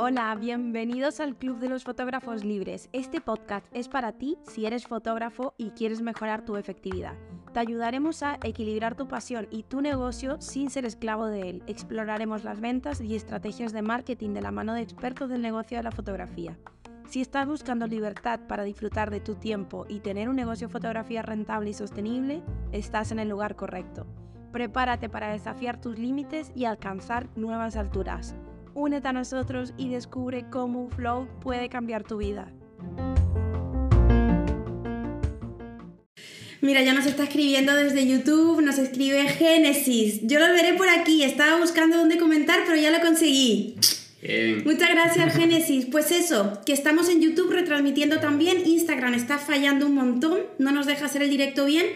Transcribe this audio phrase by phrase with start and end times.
[0.00, 2.88] Hola, bienvenidos al Club de los Fotógrafos Libres.
[2.92, 7.14] Este podcast es para ti si eres fotógrafo y quieres mejorar tu efectividad.
[7.52, 11.62] Te ayudaremos a equilibrar tu pasión y tu negocio sin ser esclavo de él.
[11.66, 15.82] Exploraremos las ventas y estrategias de marketing de la mano de expertos del negocio de
[15.82, 16.56] la fotografía.
[17.08, 21.22] Si estás buscando libertad para disfrutar de tu tiempo y tener un negocio de fotografía
[21.22, 24.06] rentable y sostenible, estás en el lugar correcto.
[24.52, 28.34] Prepárate para desafiar tus límites y alcanzar nuevas alturas.
[28.74, 32.52] Únete a nosotros y descubre cómo un flow puede cambiar tu vida.
[36.60, 40.20] Mira, ya nos está escribiendo desde YouTube, nos escribe Génesis.
[40.22, 43.76] Yo lo veré por aquí, estaba buscando dónde comentar, pero ya lo conseguí.
[44.64, 45.86] Muchas gracias, Génesis.
[45.86, 48.66] Pues eso, que estamos en YouTube retransmitiendo también.
[48.66, 51.86] Instagram está fallando un montón, no nos deja hacer el directo bien.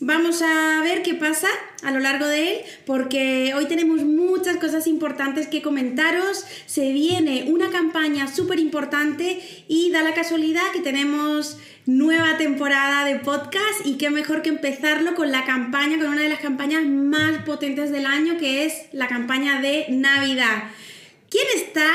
[0.00, 1.48] Vamos a ver qué pasa
[1.82, 6.44] a lo largo de él, porque hoy tenemos muchas cosas importantes que comentaros.
[6.66, 13.20] Se viene una campaña súper importante y da la casualidad que tenemos nueva temporada de
[13.20, 17.42] podcast y qué mejor que empezarlo con la campaña, con una de las campañas más
[17.44, 20.64] potentes del año, que es la campaña de Navidad.
[21.30, 21.86] ¿Quién está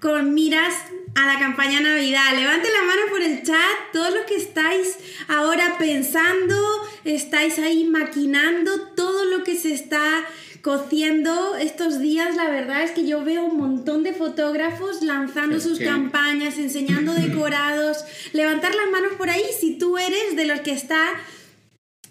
[0.00, 0.74] con miras
[1.14, 2.34] a la campaña Navidad.
[2.34, 4.96] Levante la mano por el chat, todos los que estáis
[5.28, 6.56] ahora pensando,
[7.04, 10.24] estáis ahí maquinando todo lo que se está
[10.62, 12.36] cociendo estos días.
[12.36, 17.98] La verdad es que yo veo un montón de fotógrafos lanzando sus campañas, enseñando decorados.
[18.32, 21.14] Levantar las manos por ahí si tú eres de los que está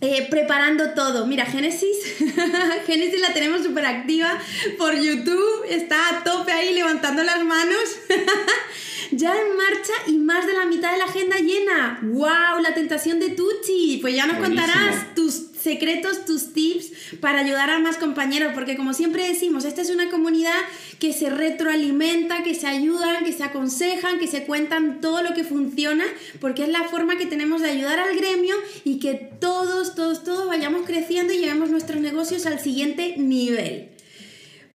[0.02, 1.26] eh, preparando todo.
[1.28, 1.98] Mira, Génesis,
[2.88, 4.40] Génesis la tenemos súper activa
[4.78, 7.80] por YouTube, está a tope ahí levantando las manos.
[9.12, 12.00] ya en marcha y más de la mitad de la agenda llena.
[12.04, 12.62] ¡Wow!
[12.62, 14.00] La tentación de Tucci.
[14.02, 18.94] Pues ya nos contarás tus secretos, tus tips para ayudar a más compañeros, porque como
[18.94, 20.60] siempre decimos, esta es una comunidad
[21.00, 25.44] que se retroalimenta, que se ayudan, que se aconsejan, que se cuentan todo lo que
[25.44, 26.06] funciona,
[26.40, 30.48] porque es la forma que tenemos de ayudar al gremio y que todos, todos, todos
[30.48, 33.90] vayamos creciendo y llevemos nuestros negocios al siguiente nivel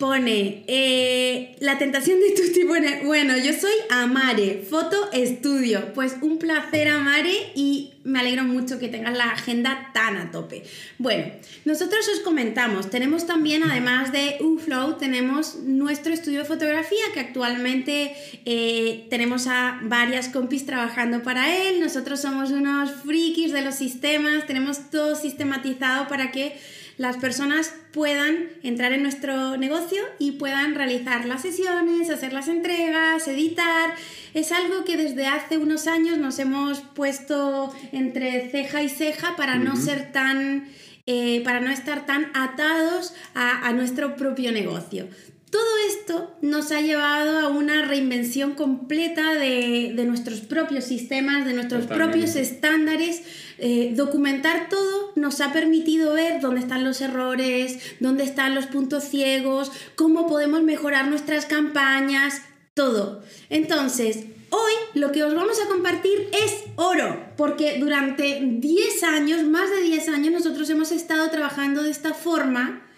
[0.03, 5.93] pone eh, la tentación de Tutti pone, bueno, yo soy Amare, foto estudio.
[5.95, 10.65] Pues un placer, Amare, y me alegro mucho que tengas la agenda tan a tope.
[10.99, 11.27] Bueno,
[11.65, 18.13] nosotros os comentamos, tenemos también, además de UFlow, tenemos nuestro estudio de fotografía que actualmente
[18.45, 21.79] eh, tenemos a varias compis trabajando para él.
[21.79, 26.59] Nosotros somos unos frikis de los sistemas, tenemos todo sistematizado para que
[26.99, 33.27] las personas puedan entrar en nuestro negocio y puedan realizar las sesiones, hacer las entregas,
[33.29, 33.95] editar.
[34.35, 39.57] Es algo que desde hace unos años nos hemos puesto entre ceja y ceja para
[39.57, 40.69] no ser tan...
[41.07, 45.09] Eh, para no estar tan atados a, nuestro propio negocio.
[45.51, 51.87] Todo esto nos ha llevado a una reinvención completa de, nuestros propios sistemas, de nuestros
[51.87, 53.23] propios estándares
[53.65, 59.05] eh, documentar todo nos ha permitido ver dónde están los errores, dónde están los puntos
[59.05, 62.43] ciegos, cómo podemos mejorar nuestras campañas,
[62.75, 63.23] todo.
[63.51, 69.71] Entonces, hoy lo que os vamos a compartir es oro, porque durante 10 años, más
[69.71, 72.91] de 10 años, nosotros hemos estado trabajando de esta forma,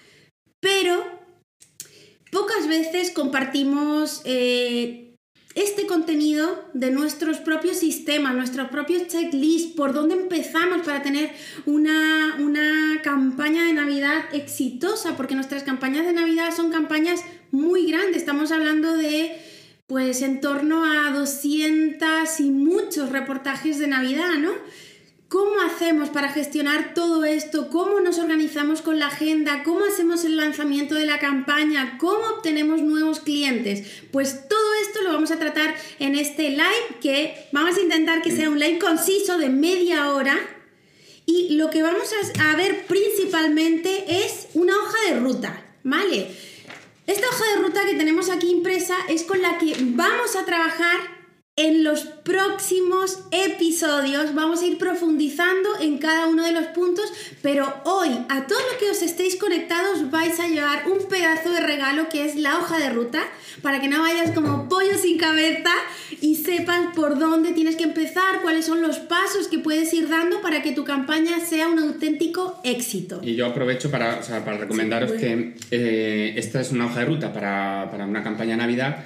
[0.60, 1.04] pero
[2.32, 5.03] pocas veces compartimos eh,
[5.54, 11.31] este contenido de nuestros propios sistemas, nuestros propios checklists, por dónde empezamos para tener
[11.65, 17.20] una, una, campaña de Navidad exitosa, porque nuestras campañas de Navidad son campañas
[17.50, 19.37] muy grandes, estamos hablando de
[19.87, 24.53] pues en torno a 200 y muchos reportajes de Navidad, ¿no?
[25.34, 27.69] ¿Cómo hacemos para gestionar todo esto?
[27.69, 29.65] ¿Cómo nos organizamos con la agenda?
[29.65, 31.99] ¿Cómo hacemos el lanzamiento de la campaña?
[31.99, 33.84] ¿Cómo obtenemos nuevos clientes?
[34.12, 38.31] Pues todo esto lo vamos a tratar en este live que vamos a intentar que
[38.31, 40.39] sea un live conciso de media hora.
[41.27, 46.28] Y lo que vamos a ver principalmente es una hoja de ruta, ¿vale?
[47.09, 51.14] Esta hoja de ruta que tenemos aquí impresa es con la que vamos a trabajar
[51.56, 57.04] en los próximos episodios vamos a ir profundizando en cada uno de los puntos,
[57.42, 61.60] pero hoy a todos los que os estéis conectados vais a llevar un pedazo de
[61.60, 63.22] regalo que es la hoja de ruta
[63.62, 65.71] para que no vayas como pollo sin cabeza
[66.21, 70.42] y sepas por dónde tienes que empezar, cuáles son los pasos que puedes ir dando
[70.42, 73.21] para que tu campaña sea un auténtico éxito.
[73.22, 77.89] Y yo aprovecho para, para recomendaros que eh, esta es una hoja de ruta para,
[77.92, 79.04] para una campaña Navidad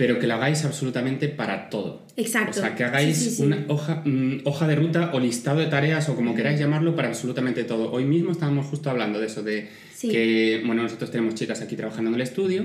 [0.00, 2.06] pero que lo hagáis absolutamente para todo.
[2.16, 2.58] Exacto.
[2.58, 6.16] O sea, que hagáis una hoja, mm, hoja de ruta o listado de tareas o
[6.16, 7.92] como queráis llamarlo para absolutamente todo.
[7.92, 9.68] Hoy mismo estábamos justo hablando de eso, de
[10.00, 12.64] que, bueno, nosotros tenemos chicas aquí trabajando en el estudio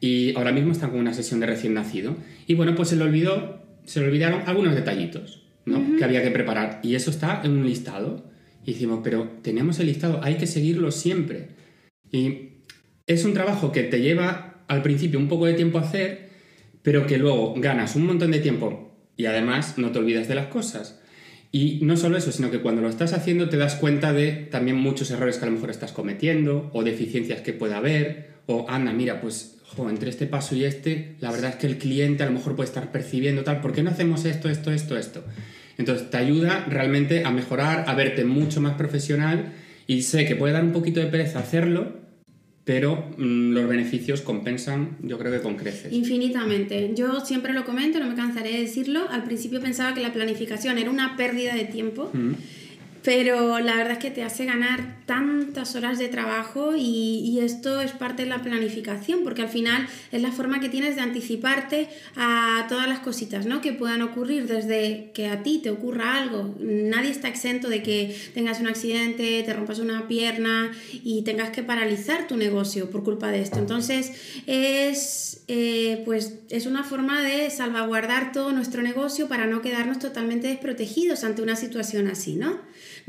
[0.00, 2.14] y ahora mismo están con una sesión de recién nacido.
[2.46, 5.96] Y bueno, pues se le olvidó, se le olvidaron algunos detallitos, ¿no?
[5.96, 6.78] Que había que preparar.
[6.84, 8.30] Y eso está en un listado.
[8.64, 11.48] Y decimos, pero tenemos el listado, hay que seguirlo siempre.
[12.12, 12.60] Y
[13.08, 16.27] es un trabajo que te lleva al principio un poco de tiempo a hacer,
[16.88, 20.46] pero que luego ganas un montón de tiempo y además no te olvidas de las
[20.46, 20.98] cosas.
[21.52, 24.78] Y no solo eso, sino que cuando lo estás haciendo te das cuenta de también
[24.78, 28.94] muchos errores que a lo mejor estás cometiendo o deficiencias que puede haber o anda,
[28.94, 29.58] mira, pues
[29.90, 32.68] entre este paso y este, la verdad es que el cliente a lo mejor puede
[32.68, 35.22] estar percibiendo tal, ¿por qué no hacemos esto, esto, esto, esto?
[35.76, 39.52] Entonces te ayuda realmente a mejorar, a verte mucho más profesional
[39.86, 42.07] y sé que puede dar un poquito de pereza hacerlo,
[42.68, 45.90] pero mm, los beneficios compensan, yo creo que con creces.
[45.90, 46.92] Infinitamente.
[46.94, 49.08] Yo siempre lo comento, no me cansaré de decirlo.
[49.08, 52.10] Al principio pensaba que la planificación era una pérdida de tiempo.
[52.12, 52.32] Mm
[53.02, 57.92] pero la verdad es que te hace ganar tantas horas de trabajo y, esto es
[57.92, 62.66] parte de la planificación, porque al final es la forma que tienes de anticiparte a
[62.68, 63.60] todas las cositas ¿no?
[63.60, 66.56] que puedan ocurrir, desde que a ti te ocurra algo.
[66.58, 71.62] Nadie está exento de que tengas un accidente, te rompas una pierna y tengas que
[71.62, 73.60] paralizar tu negocio por culpa de esto.
[73.60, 74.12] Entonces
[74.46, 80.48] es, eh, pues, es una forma de salvaguardar todo nuestro negocio para no quedarnos totalmente
[80.48, 82.58] desprotegidos ante una situación así, ¿no?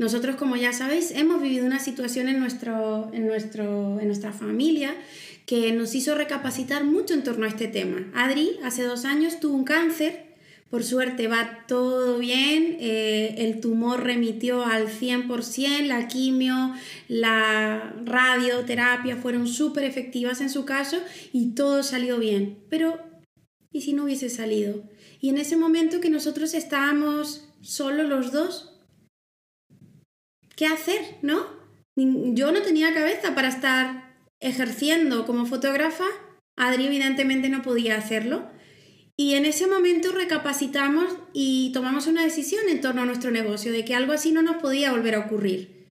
[0.00, 4.94] Nosotros, como ya sabéis, hemos vivido una situación en, nuestro, en, nuestro, en nuestra familia
[5.44, 8.10] que nos hizo recapacitar mucho en torno a este tema.
[8.14, 10.36] Adri hace dos años tuvo un cáncer,
[10.70, 16.72] por suerte va todo bien, eh, el tumor remitió al 100%, la quimio,
[17.08, 20.96] la radioterapia fueron súper efectivas en su caso
[21.30, 22.60] y todo salió bien.
[22.70, 22.98] Pero,
[23.70, 24.82] ¿y si no hubiese salido?
[25.20, 28.79] Y en ese momento que nosotros estábamos solo los dos,
[30.60, 31.46] qué hacer, ¿no?
[31.96, 36.04] Yo no tenía cabeza para estar ejerciendo como fotógrafa,
[36.54, 38.46] Adri evidentemente no podía hacerlo.
[39.16, 43.86] Y en ese momento recapacitamos y tomamos una decisión en torno a nuestro negocio, de
[43.86, 45.88] que algo así no nos podía volver a ocurrir.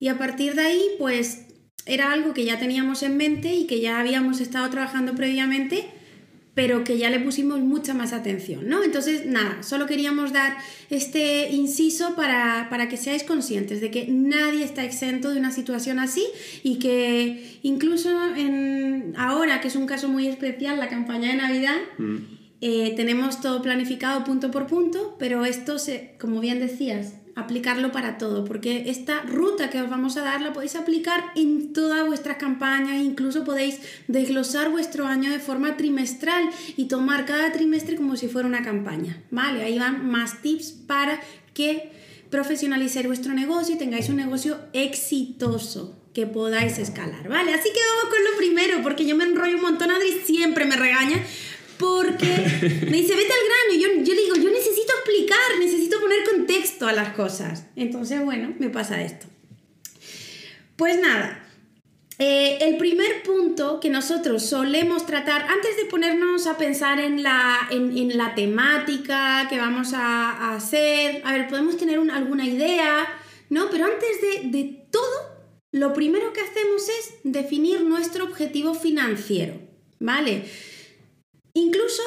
[0.00, 1.48] Y a partir de ahí, pues
[1.84, 5.90] era algo que ya teníamos en mente y que ya habíamos estado trabajando previamente
[6.56, 8.82] pero que ya le pusimos mucha más atención, ¿no?
[8.82, 10.56] Entonces, nada, solo queríamos dar
[10.88, 16.24] este inciso para, que seáis conscientes de que nadie está exento de una situación así
[16.62, 21.76] y que incluso en, ahora, que es un caso muy especial, la campaña de Navidad,
[21.98, 22.16] mm.
[22.62, 28.16] eh, tenemos todo planificado punto por punto, pero esto, se, como bien decías, aplicarlo para
[28.16, 32.38] todo, porque esta ruta que os vamos a dar la podéis aplicar en todas vuestras
[32.38, 33.78] campañas, incluso podéis
[34.08, 36.48] desglosar vuestro año de forma trimestral
[36.78, 39.62] y tomar cada trimestre como si fuera una campaña, ¿vale?
[39.62, 41.20] Ahí van más tips para
[41.52, 41.92] que
[42.30, 47.52] profesionalicéis vuestro negocio y tengáis un negocio exitoso que podáis escalar, ¿vale?
[47.52, 50.76] Así que vamos con lo primero, porque yo me enrollo un montón, Adri siempre me
[50.76, 51.22] regaña,
[51.78, 52.26] porque
[52.90, 53.72] me dice, vete al grano.
[53.74, 57.64] Y yo, yo le digo, yo necesito explicar, necesito poner contexto a las cosas.
[57.76, 59.26] Entonces, bueno, me pasa esto.
[60.76, 61.46] Pues nada,
[62.18, 67.68] eh, el primer punto que nosotros solemos tratar, antes de ponernos a pensar en la,
[67.70, 73.06] en, la temática que vamos a, hacer, a ver, podemos tener alguna idea,
[73.50, 73.68] ¿no?
[73.70, 75.36] Pero antes de, de todo,
[75.72, 79.60] lo primero que hacemos es definir nuestro objetivo financiero,
[80.00, 80.46] ¿vale?
[81.56, 82.02] Incluso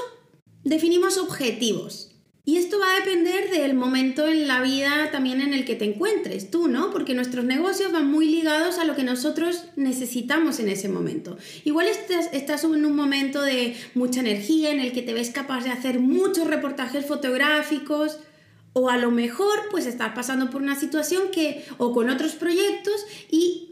[0.64, 2.12] definimos objetivos.
[2.46, 5.86] Y esto va a depender del momento en la vida también en el que te
[5.86, 6.92] encuentres tú, ¿no?
[6.92, 11.36] Porque nuestros negocios van muy ligados a lo que nosotros necesitamos en ese momento.
[11.66, 15.64] Igual estás, estás en un momento de mucha energía en el que te ves capaz
[15.64, 18.20] de hacer muchos reportajes fotográficos,
[18.74, 23.04] o a lo mejor pues estás pasando por una situación que o con otros proyectos
[23.32, 23.69] y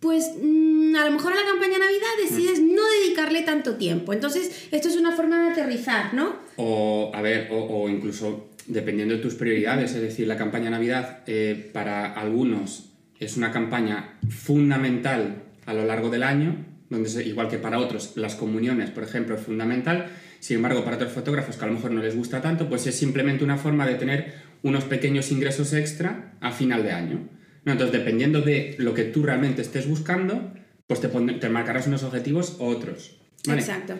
[0.00, 4.12] pues mm, a lo mejor a la campaña Navidad decides no dedicarle tanto tiempo.
[4.12, 6.36] Entonces, esto es una forma de aterrizar, ¿no?
[6.56, 11.70] O, a ver, o, incluso dependiendo de tus prioridades, es decir, la campaña Navidad eh,
[11.72, 16.56] para algunos es una campaña fundamental a lo largo del año,
[16.88, 20.06] donde igual que para otros las comuniones, por ejemplo, es fundamental.
[20.40, 22.96] Sin embargo, para otros fotógrafos que a lo mejor no les gusta tanto, pues es
[22.96, 27.28] simplemente una forma de tener unos pequeños ingresos extra a final de año.
[27.64, 30.52] Entonces, dependiendo de lo que tú realmente estés buscando,
[30.86, 33.16] pues te, te marcarás unos objetivos u otros.
[33.48, 33.94] Exacto.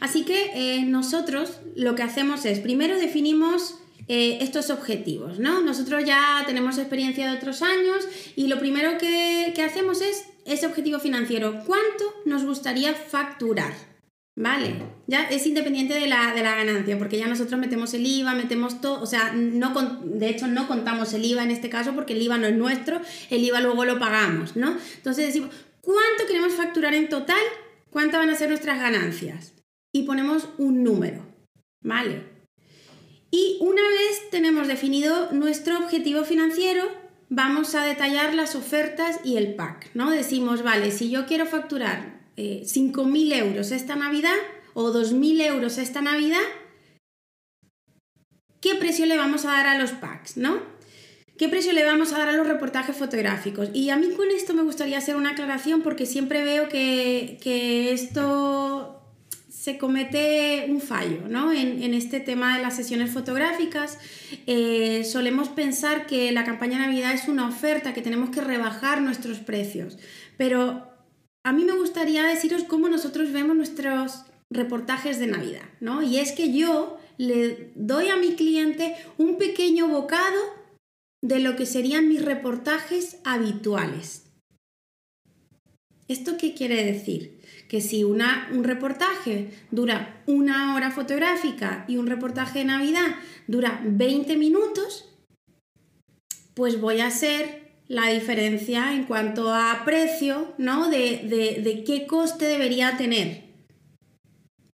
[0.00, 3.76] Así que eh, nosotros lo que hacemos es, primero definimos
[4.08, 5.60] eh, estos objetivos, ¿no?
[5.60, 10.66] Nosotros ya tenemos experiencia de otros años y lo primero que, que hacemos es ese
[10.66, 11.62] objetivo financiero.
[11.66, 13.89] ¿Cuánto nos gustaría facturar?
[14.40, 14.72] Vale,
[15.06, 18.80] ya es independiente de la, de la, ganancia, porque ya nosotros metemos el IVA, metemos
[18.80, 22.22] todo, o sea, no de hecho no contamos el IVA en este caso porque el
[22.22, 24.78] IVA no es nuestro, el IVA luego lo pagamos, ¿no?
[24.96, 25.50] Entonces decimos,
[25.82, 27.42] ¿cuánto queremos facturar en total?
[27.90, 29.52] ¿Cuántas van a ser nuestras ganancias?
[29.92, 31.20] Y ponemos un número,
[31.82, 32.22] ¿vale?
[33.30, 36.90] Y una vez tenemos definido nuestro objetivo financiero,
[37.28, 40.10] vamos a detallar las ofertas y el pack, ¿no?
[40.10, 42.19] Decimos, vale, si yo quiero facturar
[42.64, 44.36] 5.000 eh, euros esta Navidad
[44.74, 46.38] o 2.000 euros esta Navidad,
[48.60, 50.80] ¿qué precio le vamos a dar a los packs, no?
[51.40, 53.70] ¿Qué precio le vamos a dar a los reportajes fotográficos?
[53.72, 59.02] Y a mí con esto me gustaría hacer una aclaración porque siempre veo que, esto
[59.48, 61.50] se comete un fallo ¿no?
[61.50, 63.96] en, este tema de las sesiones fotográficas.
[64.46, 69.38] Eh, solemos pensar que la campaña Navidad es una oferta, que tenemos que rebajar nuestros
[69.38, 69.96] precios,
[70.36, 70.89] pero
[71.44, 76.02] a mí me gustaría deciros cómo nosotros vemos nuestros reportajes de Navidad, ¿no?
[76.02, 80.40] Y es que yo le doy a mi cliente un pequeño bocado
[81.22, 84.24] de lo que serían mis reportajes habituales.
[86.08, 87.40] ¿Esto qué quiere decir?
[87.68, 93.14] Que si una, un reportaje dura una hora fotográfica y un reportaje de Navidad
[93.46, 95.08] dura 20 minutos,
[96.54, 100.88] pues voy a ser la diferencia en cuanto a precio, ¿no?
[100.88, 103.42] De, qué coste debería tener.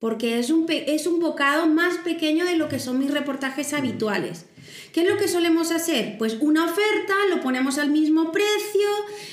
[0.00, 4.46] Porque es un, es un bocado más pequeño de lo que son mis reportajes habituales.
[4.92, 6.18] ¿Qué es lo que solemos hacer?
[6.18, 8.88] Pues una oferta, lo ponemos al mismo precio,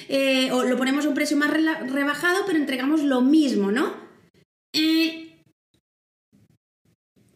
[0.09, 3.95] eh, o lo ponemos a un precio más rebajado, pero entregamos lo mismo, ¿no?
[4.73, 5.20] Eh,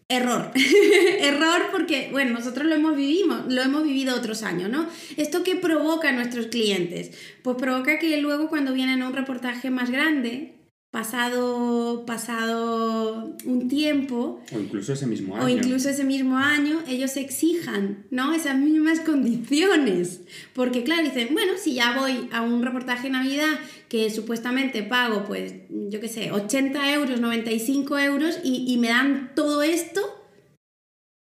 [0.08, 0.52] Error.
[1.20, 4.88] Error porque, bueno, nosotros lo hemos, vivido, lo hemos vivido otros años, ¿no?
[5.18, 7.12] ¿Esto qué provoca a nuestros clientes?
[7.42, 10.55] Pues provoca que luego cuando vienen a un reportaje más grande,
[10.96, 14.42] pasado, pasado un tiempo.
[14.50, 15.46] O incluso ese mismo año.
[15.46, 18.34] O incluso ese mismo año, ellos exijan, ¿no?
[18.34, 20.22] Esas mismas condiciones.
[20.54, 23.60] Porque, claro, dicen, bueno, si ya voy a un reportaje de Navidad
[23.90, 29.34] que supuestamente pago, pues, yo qué sé, 80 euros, 95 euros y, y me dan
[29.36, 30.02] todo esto,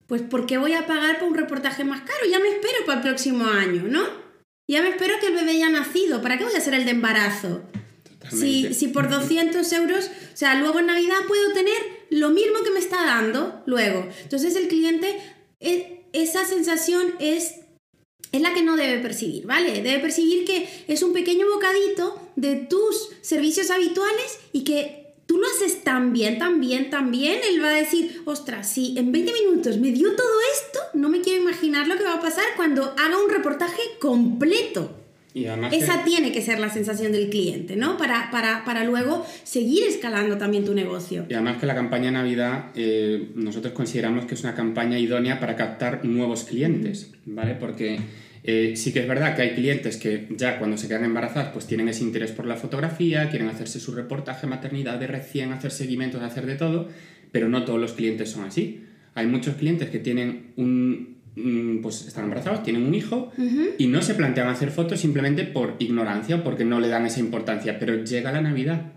[0.06, 2.25] pues, ¿por qué voy a pagar por un reportaje más caro?
[2.30, 4.04] Ya me espero para el próximo año, ¿no?
[4.70, 6.22] Ya me espero que el bebé haya nacido.
[6.22, 7.62] ¿Para qué voy a hacer el de embarazo?
[8.30, 11.78] Si, si por 200 euros, o sea, luego en Navidad puedo tener
[12.10, 14.08] lo mismo que me está dando luego.
[14.24, 15.20] Entonces el cliente,
[15.60, 17.56] e, esa sensación es,
[18.32, 19.82] es la que no debe percibir, ¿vale?
[19.82, 25.48] Debe percibir que es un pequeño bocadito de tus servicios habituales y que tú lo
[25.48, 29.32] haces tan bien, tan bien, tan bien, él va a decir, ostras, si en 20
[29.32, 32.94] minutos me dio todo esto, no me quiero imaginar lo que va a pasar cuando
[32.98, 35.00] haga un reportaje completo.
[35.34, 37.98] Esa tiene que ser la sensación del cliente, ¿no?
[37.98, 41.26] Para, para, luego seguir escalando también tu negocio.
[41.30, 45.56] Y además que la campaña Navidad eh, nosotros consideramos que es una campaña idónea para
[45.56, 47.56] captar nuevos clientes, ¿vale?
[47.56, 48.00] Porque
[48.44, 51.66] eh, sí que es verdad que hay clientes que ya cuando se quedan embarazadas pues
[51.66, 56.22] tienen ese interés por la fotografía, quieren hacerse su reportaje maternidad de recién, hacer seguimientos,
[56.24, 56.90] hacer de todo,
[57.32, 58.84] pero no todos los clientes son así.
[59.14, 61.21] Hay muchos clientes que tienen un,
[61.82, 63.32] pues están embarazados, tienen un hijo
[63.78, 67.20] y no se plantean hacer fotos simplemente por ignorancia o porque no le dan esa
[67.20, 68.94] importancia, pero llega la Navidad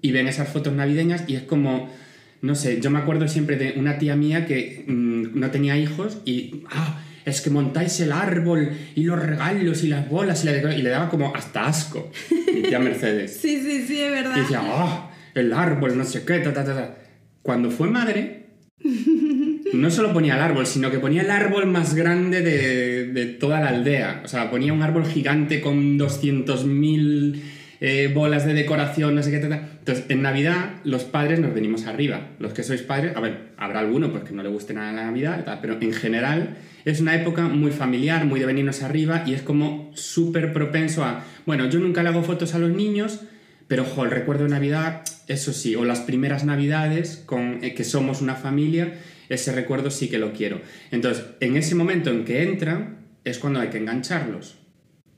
[0.00, 1.90] y ven esas fotos navideñas y es como,
[2.40, 6.18] no sé, yo me acuerdo siempre de una tía mía que mm, no tenía hijos
[6.24, 10.88] y, ah, es que montáis el árbol y los regalos y las bolas y, le
[10.88, 12.10] daba como hasta asco,
[12.52, 13.36] mi tía Mercedes.
[13.40, 14.36] sí, sí, sí, es verdad.
[14.36, 16.98] Y decía, ah, el árbol, no sé qué, ta, ta, ta.
[17.42, 18.46] Cuando fue madre,
[19.72, 23.68] no solo ponía el árbol, sino que ponía el árbol más grande de, toda la
[23.68, 24.22] aldea.
[24.24, 27.40] O sea, ponía un árbol gigante con 200.000
[27.80, 29.38] eh, bolas de decoración, no sé qué.
[29.38, 29.52] Tal.
[29.52, 32.28] Entonces, en Navidad, los padres nos venimos arriba.
[32.38, 35.04] Los que sois padres, a ver, habrá alguno pues, que no le guste nada la
[35.04, 39.42] Navidad, pero en general es una época muy familiar, muy de venirnos arriba y es
[39.42, 41.24] como súper propenso a.
[41.46, 43.20] Bueno, yo nunca le hago fotos a los niños.
[43.68, 47.84] Pero, ojo, el recuerdo de Navidad, eso sí, o las primeras Navidades, con, eh, que
[47.84, 48.92] somos una familia,
[49.32, 50.60] ese recuerdo sí que lo quiero.
[50.90, 54.58] Entonces, en ese momento en que entran, es cuando hay que engancharlos.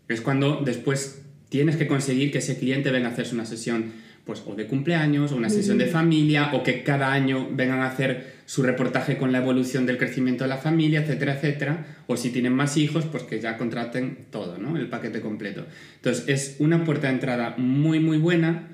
[0.09, 3.93] Es cuando después tienes que conseguir que ese cliente venga a hacerse una sesión
[4.25, 7.89] pues o de cumpleaños o una sesión de familia o que cada año vengan a
[7.89, 12.31] hacer su reportaje con la evolución del crecimiento de la familia, etcétera, etcétera, o si
[12.31, 14.79] tienen más hijos, pues que ya contraten todo, ¿no?
[14.79, 15.67] El paquete completo.
[15.97, 18.69] Entonces, es una puerta de entrada muy muy buena,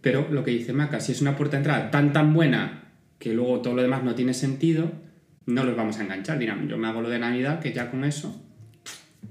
[0.00, 2.85] pero lo que dice Maca, si es una puerta de entrada tan tan buena
[3.18, 4.90] que luego todo lo demás no tiene sentido,
[5.46, 6.38] no los vamos a enganchar.
[6.38, 8.42] Dirán, yo me hago lo de Navidad, que ya con eso.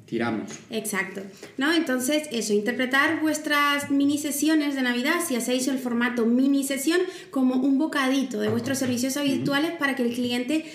[0.06, 0.52] tiramos.
[0.70, 1.22] Exacto.
[1.58, 1.74] ¿No?
[1.74, 7.00] Entonces, eso, interpretar vuestras mini sesiones de Navidad, si hacéis el formato mini sesión,
[7.32, 10.66] como un bocadito de vuestros servicios habituales para que el cliente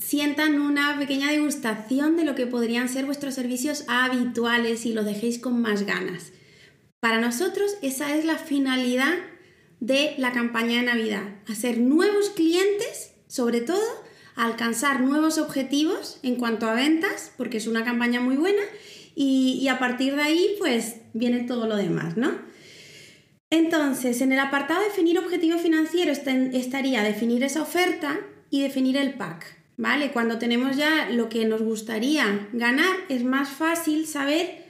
[0.00, 5.38] sientan una pequeña degustación de lo que podrían ser vuestros servicios habituales y lo dejéis
[5.38, 6.32] con más ganas.
[7.00, 9.14] Para nosotros esa es la finalidad
[9.80, 13.82] de la campaña de Navidad, hacer nuevos clientes, sobre todo,
[14.36, 18.62] alcanzar nuevos objetivos en cuanto a ventas, porque es una campaña muy buena,
[19.14, 22.32] y, a partir de ahí pues viene todo lo demás, ¿no?
[23.50, 29.60] Entonces, en el apartado definir objetivo financiero estaría definir esa oferta y definir el pack.
[29.80, 30.12] ¿vale?
[30.12, 34.66] Cuando tenemos ya lo que nos gustaría ganar, es más fácil saber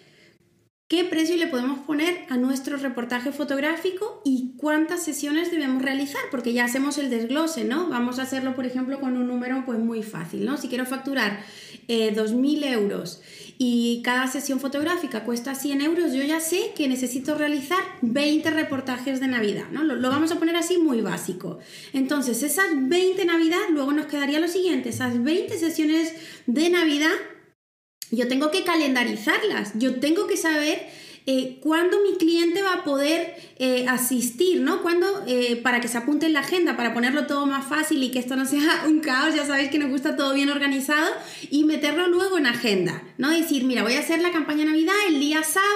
[0.90, 6.52] qué precio le podemos poner a nuestro reportaje fotográfico y cuántas sesiones debemos realizar, porque
[6.52, 7.88] ya hacemos el desglose, ¿no?
[7.88, 10.56] Vamos a hacerlo, por ejemplo, con un número pues muy fácil, ¿no?
[10.56, 11.44] Si quiero facturar
[11.86, 13.22] 2.000 eh, euros
[13.56, 19.20] y cada sesión fotográfica cuesta 100 euros, yo ya sé que necesito realizar 20 reportajes
[19.20, 19.84] de Navidad, ¿no?
[19.84, 21.60] Lo, vamos a poner así muy básico.
[21.92, 26.14] Entonces, esas 20 Navidad, luego nos quedaría lo siguiente, esas 20 sesiones
[26.46, 27.14] de Navidad,
[28.10, 30.88] yo tengo que calendarizarlas, yo tengo que saber
[31.26, 34.80] eh, cuándo mi cliente va a poder eh, asistir, ¿no?
[34.82, 38.10] Cuándo, eh, para que se apunte en la agenda, para ponerlo todo más fácil y
[38.10, 41.12] que esto no sea un caos, ya sabéis que nos gusta todo bien organizado,
[41.50, 43.30] y meterlo luego en agenda, ¿no?
[43.30, 45.68] Decir, mira, voy a hacer la campaña Navidad el día sábado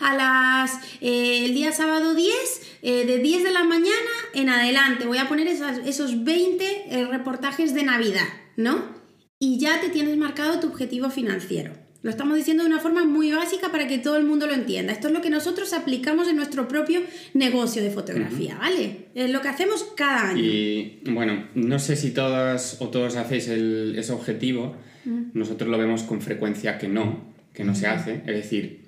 [0.00, 2.34] a las, el día sábado 10,
[2.82, 3.94] de 10 de la mañana
[4.34, 9.03] en adelante, voy a poner esos 20 reportajes de Navidad, ¿no?
[9.44, 11.72] Y ya te tienes marcado tu objetivo financiero.
[12.00, 14.90] Lo estamos diciendo de una forma muy básica para que todo el mundo lo entienda.
[14.90, 17.00] Esto es lo que nosotros aplicamos en nuestro propio
[17.34, 19.08] negocio de fotografía, ¿vale?
[19.14, 20.42] Es lo que hacemos cada año.
[20.42, 24.76] Y bueno, no sé si todas o todos hacéis ese objetivo.
[25.34, 28.22] Nosotros lo vemos con frecuencia que no, que no se hace.
[28.26, 28.86] Es decir,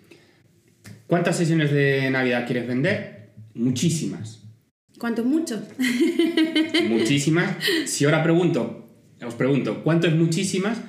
[1.07, 3.29] ¿cuántas sesiones de Navidad quieres vender?
[3.53, 4.43] Muchísimas.
[4.99, 5.63] ¿Cuánto es mucho?
[6.89, 7.57] Muchísimas.
[7.85, 8.86] Si ahora pregunto,
[9.25, 10.81] os pregunto, ¿cuánto es muchísimas?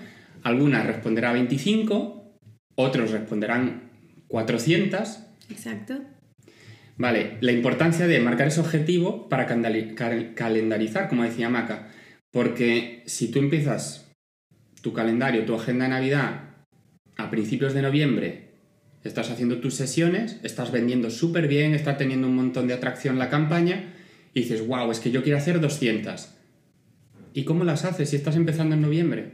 [0.43, 2.37] Algunas responderá 25,
[2.75, 3.91] otros responderán
[4.27, 5.19] 400.
[5.49, 5.99] Exacto.
[6.97, 11.89] Vale, la importancia de marcar ese objetivo para calendarizar, como decía Maca,
[12.31, 14.11] porque si tú empiezas
[14.81, 16.41] tu calendario, tu agenda de Navidad
[17.17, 18.47] a principios de noviembre,
[19.03, 23.29] estás haciendo tus sesiones, estás vendiendo súper bien, está teniendo un montón de atracción la
[23.29, 23.93] campaña,
[24.33, 26.36] y dices, wow, es que yo quiero hacer 200.
[27.37, 29.33] ¿Y cómo las haces si estás empezando en noviembre?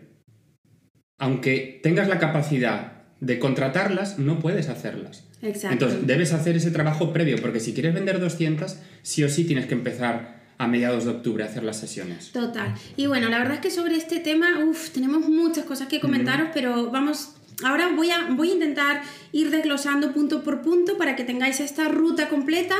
[1.20, 5.24] Aunque tengas la capacidad de contratarlas, no puedes hacerlas.
[5.42, 5.72] Exacto.
[5.72, 9.68] Entonces, debes hacer ese trabajo previo, porque si quieres vender 200, sí o sí tienes
[9.68, 12.34] que empezar a mediados de octubre a hacer las sesiones.
[12.34, 12.76] Total.
[12.98, 16.50] Y bueno, la verdad es que sobre este tema, uff, tenemos muchas cosas que comentaros,
[16.54, 21.24] pero vamos, ahora voy a, voy a intentar ir desglosando punto por punto para que
[21.24, 22.76] tengáis esta ruta completa.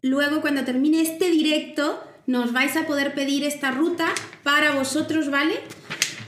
[0.00, 4.06] Luego, cuando termine este directo, nos vais a poder pedir esta ruta
[4.42, 5.60] para vosotros, ¿vale?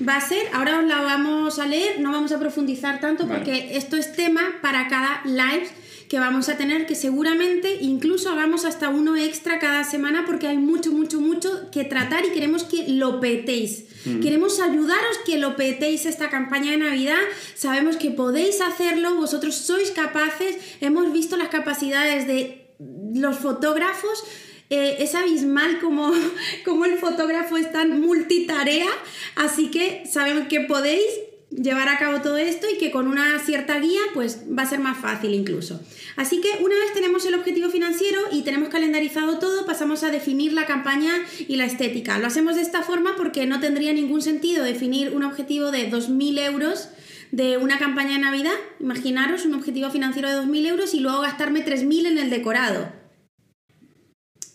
[0.06, 3.76] va a ser, ahora os la vamos a leer, no vamos a profundizar tanto porque
[3.76, 5.68] esto es tema para cada live
[6.08, 10.58] que vamos a tener, que seguramente incluso hagamos hasta uno extra cada semana porque hay
[10.58, 13.84] mucho, mucho, mucho que tratar y queremos que lo petéis.
[14.04, 14.20] Mm.
[14.20, 17.18] Queremos ayudaros que lo petéis esta campaña de Navidad.
[17.56, 22.68] Sabemos que podéis hacerlo, vosotros sois capaces, hemos visto las capacidades de
[23.14, 24.22] los fotógrafos
[24.70, 26.12] eh, es abismal como,
[26.64, 28.88] como el fotógrafo es tan multitarea,
[29.36, 31.02] así que sabemos que podéis
[31.50, 34.80] llevar a cabo todo esto y que con una cierta guía pues va a ser
[34.80, 35.80] más fácil incluso.
[36.16, 40.52] Así que una vez tenemos el objetivo financiero y tenemos calendarizado todo, pasamos a definir
[40.52, 41.12] la campaña
[41.46, 42.18] y la estética.
[42.18, 46.40] Lo hacemos de esta forma porque no tendría ningún sentido definir un objetivo de 2.000
[46.44, 46.88] euros
[47.32, 51.64] de una campaña de Navidad, imaginaros un objetivo financiero de 2.000 euros y luego gastarme
[51.64, 53.05] 3.000 en el decorado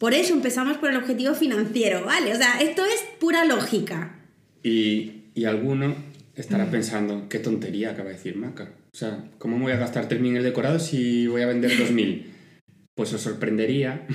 [0.01, 2.33] por eso empezamos por el objetivo financiero, ¿vale?
[2.33, 4.15] O sea, esto es pura lógica.
[4.63, 5.95] Y, y alguno
[6.33, 6.71] estará mm.
[6.71, 8.71] pensando, qué tontería acaba de decir Maca.
[8.91, 11.71] O sea, ¿cómo me voy a gastar 3.000 en el decorado si voy a vender
[11.71, 12.25] 2.000?
[12.95, 14.05] Pues os sorprendería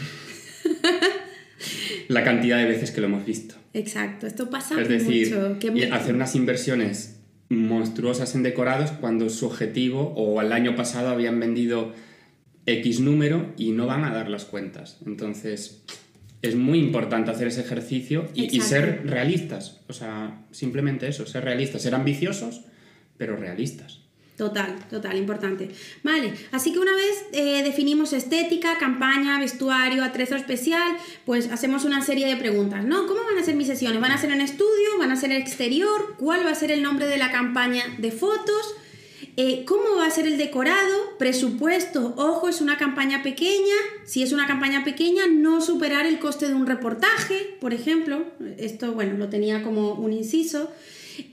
[2.09, 3.55] la cantidad de veces que lo hemos visto.
[3.73, 5.35] Exacto, esto pasa es decir,
[5.93, 11.95] hacer unas inversiones monstruosas en decorados cuando su objetivo o el año pasado habían vendido
[12.67, 14.99] X número y no van a dar las cuentas.
[15.07, 15.83] Entonces,
[16.43, 19.81] es muy importante hacer ese ejercicio y, ser realistas.
[19.89, 22.63] O sea, simplemente eso, ser realistas, ser ambiciosos,
[23.17, 24.01] pero realistas.
[24.37, 25.71] Total, total, importante.
[26.03, 32.03] Vale, así que una vez eh, definimos estética, campaña, vestuario, atrezo especial, pues hacemos una
[32.03, 33.07] serie de preguntas, ¿no?
[33.07, 33.99] ¿Cómo van a ser mis sesiones?
[33.99, 34.99] ¿Van a ser en estudio?
[34.99, 36.17] ¿Van a ser en exterior?
[36.19, 38.75] ¿Cuál va a ser el nombre de la campaña de fotos?
[39.39, 41.19] Eh, ¿Cómo va a ser el decorado?
[41.19, 42.15] Presupuesto.
[42.17, 43.75] Ojo, es una campaña pequeña.
[44.07, 48.25] Si es una campaña pequeña, no superar el coste de un reportaje, por ejemplo.
[48.57, 50.71] Esto, bueno, lo tenía como un inciso.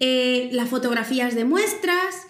[0.02, 2.28] Eh, las fotografías de muestras.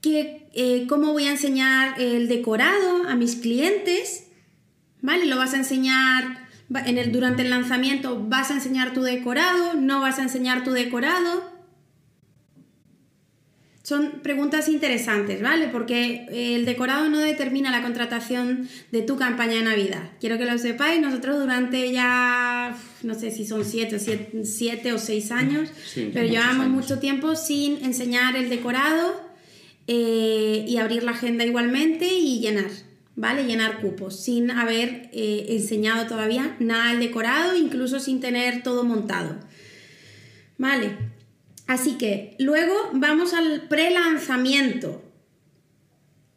[0.00, 4.26] Que, eh, ¿Cómo voy a enseñar el decorado a mis clientes?
[5.02, 5.26] ¿Vale?
[5.26, 6.48] Lo vas a enseñar
[6.84, 8.20] en el, durante el lanzamiento.
[8.28, 9.74] ¿Vas a enseñar tu decorado?
[9.74, 11.51] ¿No vas a enseñar tu decorado?
[13.82, 15.66] Son preguntas interesantes, ¿vale?
[15.66, 20.10] Porque el decorado no determina la contratación de tu campaña de Navidad.
[20.20, 23.98] Quiero que lo sepáis, nosotros durante ya, no sé si son siete,
[24.44, 25.68] siete, o seis años,
[26.14, 29.20] pero llevamos mucho tiempo sin enseñar el decorado
[29.88, 32.70] eh, y abrir la agenda igualmente y llenar,
[33.16, 33.46] ¿vale?
[33.46, 39.40] Llenar cupos, sin haber eh, enseñado todavía nada del decorado, incluso sin tener todo montado.
[40.56, 41.11] ¿Vale?
[41.66, 45.02] Así que luego vamos al pre-lanzamiento.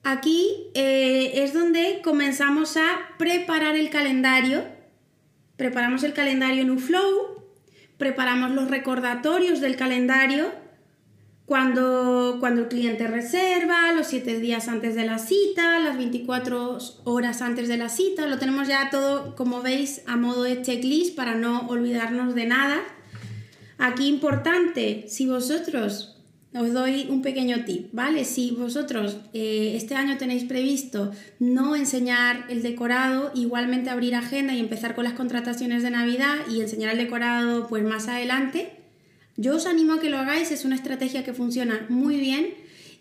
[0.04, 4.64] Aquí eh, es donde comenzamos a preparar el calendario.
[5.58, 7.44] Preparamos el calendario en UFlow,
[7.98, 10.52] preparamos los recordatorios del calendario
[11.46, 17.42] cuando, cuando el cliente reserva, los 7 días antes de la cita, las 24 horas
[17.42, 18.26] antes de la cita.
[18.26, 22.82] Lo tenemos ya todo, como veis, a modo de checklist para no olvidarnos de nada.
[23.78, 26.16] Aquí importante, si vosotros,
[26.58, 28.24] os doy un pequeño tip, ¿vale?
[28.24, 34.60] Si vosotros eh, este año tenéis previsto no enseñar el decorado, igualmente abrir agenda y
[34.60, 38.72] empezar con las contrataciones de Navidad y enseñar el decorado pues más adelante,
[39.36, 42.54] yo os animo a que lo hagáis, es una estrategia que funciona muy bien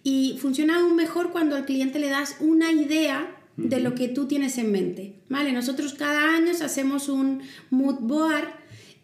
[0.02, 4.26] y funciona aún mejor cuando al cliente le das una idea de lo que tú
[4.26, 5.52] tienes en mente, ¿vale?
[5.52, 8.48] Nosotros cada año hacemos un mood board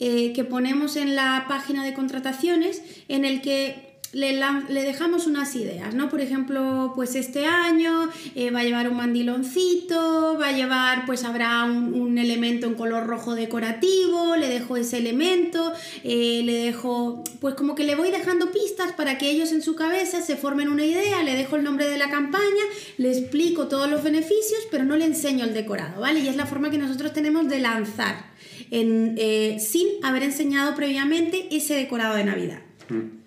[0.00, 5.94] eh, que ponemos en la página de contrataciones en el que le, dejamos unas ideas,
[5.94, 6.08] ¿no?
[6.08, 11.24] Por ejemplo, pues este año eh, va a llevar un mandiloncito, va a llevar, pues
[11.24, 17.54] habrá un, elemento en color rojo decorativo, le dejo ese elemento, eh, le dejo, pues
[17.54, 20.84] como que le voy dejando pistas para que ellos en su cabeza se formen una
[20.84, 22.64] idea, le dejo el nombre de la campaña,
[22.98, 26.20] le explico todos los beneficios, pero no le enseño el decorado, ¿vale?
[26.20, 28.29] Y es la forma que nosotros tenemos de lanzar
[28.70, 32.62] eh, sin haber enseñado previamente ese decorado de Navidad.
[32.88, 33.20] Mm.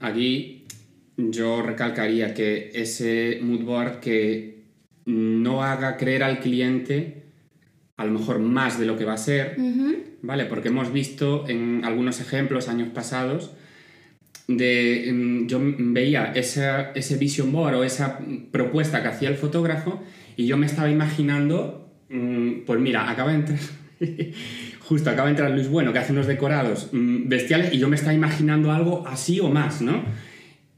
[0.00, 0.64] Aquí
[1.16, 4.62] yo recalcaría que ese mood board que
[5.06, 7.24] no haga creer al cliente
[7.96, 9.56] a lo mejor más de lo que va a ser,
[10.22, 10.44] ¿vale?
[10.44, 13.50] Porque hemos visto en algunos ejemplos años pasados
[14.46, 18.20] de mm, yo veía ese vision board o esa
[18.52, 20.00] propuesta que hacía el fotógrafo
[20.36, 23.58] y yo me estaba imaginando, mm, pues mira, acaba de entrar
[24.88, 27.96] justo acaba de entrar Luis Bueno, que hace unos decorados mm, bestiales, y yo me
[27.96, 30.02] estaba imaginando algo así o más, ¿no?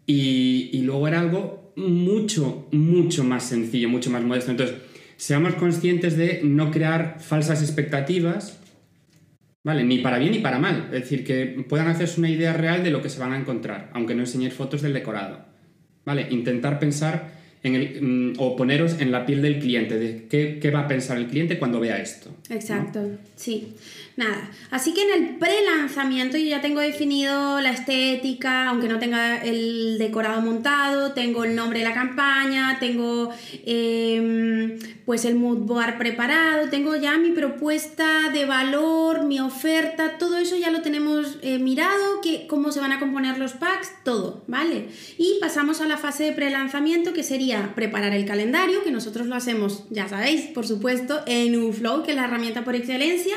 [0.05, 4.51] Y, y, luego era algo mucho, mucho más sencillo, mucho más modesto.
[4.51, 4.77] Entonces,
[5.17, 8.59] seamos conscientes de no crear falsas expectativas,
[9.63, 9.85] ¿vale?
[9.85, 10.89] Ni para bien ni para mal.
[10.93, 13.91] Es decir, que puedan hacerse una idea real de lo que se van a encontrar,
[13.95, 15.45] aunque no enseñéis fotos del decorado,
[16.05, 16.27] ¿vale?
[16.31, 20.71] Intentar pensar en el, mm, o poneros en la piel del cliente, de qué, qué,
[20.71, 22.31] va a pensar el cliente cuando vea esto.
[22.49, 23.01] Exacto,
[23.37, 23.75] sí.
[24.17, 29.43] Nada, así que en el pre-lanzamiento yo ya tengo definido la estética, aunque no tenga
[29.43, 33.31] el decorado montado, tengo el nombre de la campaña, tengo
[33.65, 40.37] em, pues el mood board preparado, tengo ya mi propuesta de valor, mi oferta, todo
[40.37, 44.45] eso ya lo tenemos eh, mirado, que, cómo se van a componer los packs, todo,
[44.49, 44.89] ¿vale?
[45.17, 49.35] Y pasamos a la fase de pre-lanzamiento que sería preparar el calendario, que nosotros lo
[49.35, 53.37] hacemos, ya sabéis, por supuesto, en UFlow, que es la herramienta por excelencia.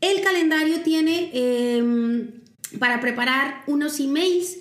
[0.00, 2.30] El calendario tiene em,
[2.78, 4.58] para preparar unos emails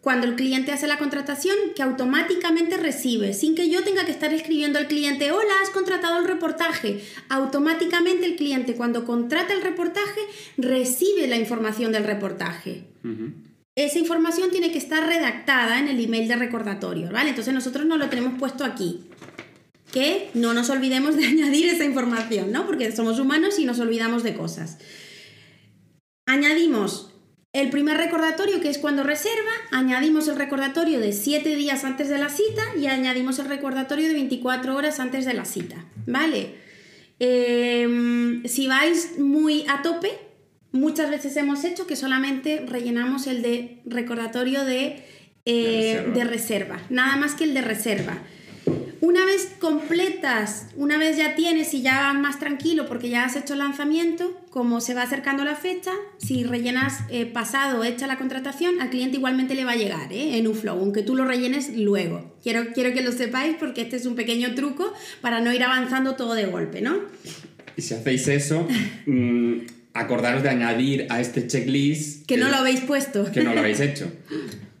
[0.00, 4.34] cuando el cliente hace la contratación que automáticamente recibe, sin que yo tenga que estar
[4.34, 7.00] escribiendo al cliente, hola, has contratado el reportaje.
[7.28, 10.20] Automáticamente el cliente cuando contrata el reportaje
[10.58, 12.82] recibe la información del reportaje.
[13.74, 17.30] Esa información tiene que estar redactada en el email de recordatorio, ¿vale?
[17.30, 19.08] Entonces nosotros no lo tenemos puesto aquí
[19.92, 22.66] que no nos olvidemos de añadir esa información, ¿no?
[22.66, 24.78] Porque somos humanos y nos olvidamos de cosas.
[26.26, 27.10] Añadimos
[27.52, 32.16] el primer recordatorio, que es cuando reserva, añadimos el recordatorio de 7 días antes de
[32.16, 36.54] la cita y añadimos el recordatorio de 24 horas antes de la cita, ¿vale?
[37.18, 40.31] Em, si vais muy a tope,
[40.72, 45.04] muchas veces hemos hecho que solamente rellenamos el de recordatorio de,
[45.44, 48.22] eh, de reserva, nada más que el de reserva.
[49.02, 53.54] Una vez completas, una vez ya tienes y ya más tranquilo porque ya has hecho
[53.54, 58.80] el lanzamiento, como se va acercando la fecha, si rellenas eh, pasado, hecha la contratación,
[58.80, 60.38] al cliente igualmente le va a llegar ¿eh?
[60.38, 62.36] en Uflow, aunque tú lo rellenes luego.
[62.44, 66.14] Quiero, quiero que lo sepáis porque este es un pequeño truco para no ir avanzando
[66.14, 67.00] todo de golpe, ¿no?
[67.76, 68.68] Y si hacéis eso,
[69.06, 69.58] mm,
[69.94, 72.26] acordaros de añadir a este checklist...
[72.26, 73.30] Que no lo habéis puesto.
[73.30, 74.10] Que no lo habéis hecho.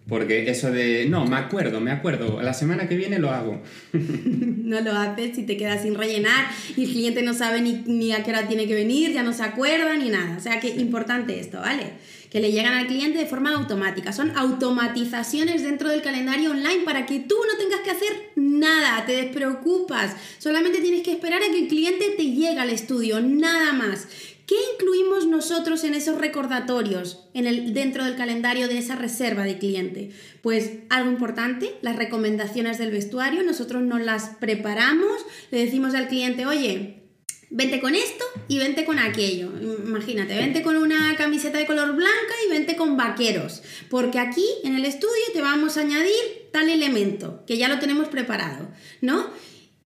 [0.08, 3.62] Porque eso de, no, me acuerdo, me acuerdo, la semana que viene lo hago.
[3.92, 8.12] no lo haces y te quedas sin rellenar y el cliente no sabe ni, ni,
[8.12, 10.36] a qué hora tiene que venir, ya no se acuerda ni nada.
[10.36, 11.92] O sea que importante esto, ¿vale?
[12.30, 14.12] Que le llegan al cliente de forma automática.
[14.12, 19.12] Son automatizaciones dentro del calendario online para que tú no tengas que hacer nada, te
[19.12, 20.16] despreocupas.
[20.38, 24.08] Solamente tienes que esperar a que el cliente te llegue al estudio, nada más.
[24.52, 29.56] ¿Qué incluimos nosotros en esos recordatorios en el, dentro del calendario de esa reserva de
[29.56, 30.10] cliente?
[30.42, 36.44] Pues algo importante, las recomendaciones del vestuario, nosotros nos las preparamos, le decimos al cliente,
[36.44, 37.02] oye,
[37.48, 39.50] vente con esto y vente con aquello.
[39.86, 44.76] Imagínate, vente con una camiseta de color blanca y vente con vaqueros, porque aquí en
[44.76, 48.68] el estudio te vamos a añadir tal elemento, que ya lo tenemos preparado,
[49.00, 49.30] ¿no?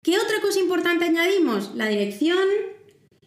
[0.03, 1.73] ¿Qué otra cosa importante añadimos?
[1.75, 2.39] La dirección,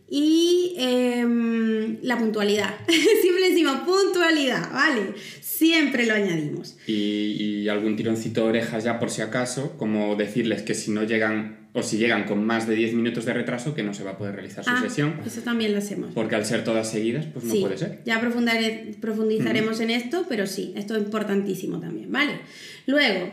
[0.10, 2.76] y em, la puntualidad.
[3.22, 5.14] Siempre decimos puntualidad, ¿vale?
[5.42, 6.78] Siempre lo añadimos.
[6.88, 11.68] Y, algún tironcito de orejas ya por si acaso, como decirles que si no llegan
[11.74, 14.18] o si llegan con más de 10 minutos de retraso, que no se va a
[14.18, 15.20] poder realizar su ah, sesión.
[15.26, 16.12] Eso también lo hacemos.
[16.14, 18.02] Porque al ser todas seguidas, pues no puede ser.
[18.06, 22.40] Ya profundizaremos en esto, pero sí, esto es importantísimo también, ¿vale?
[22.86, 23.32] Luego,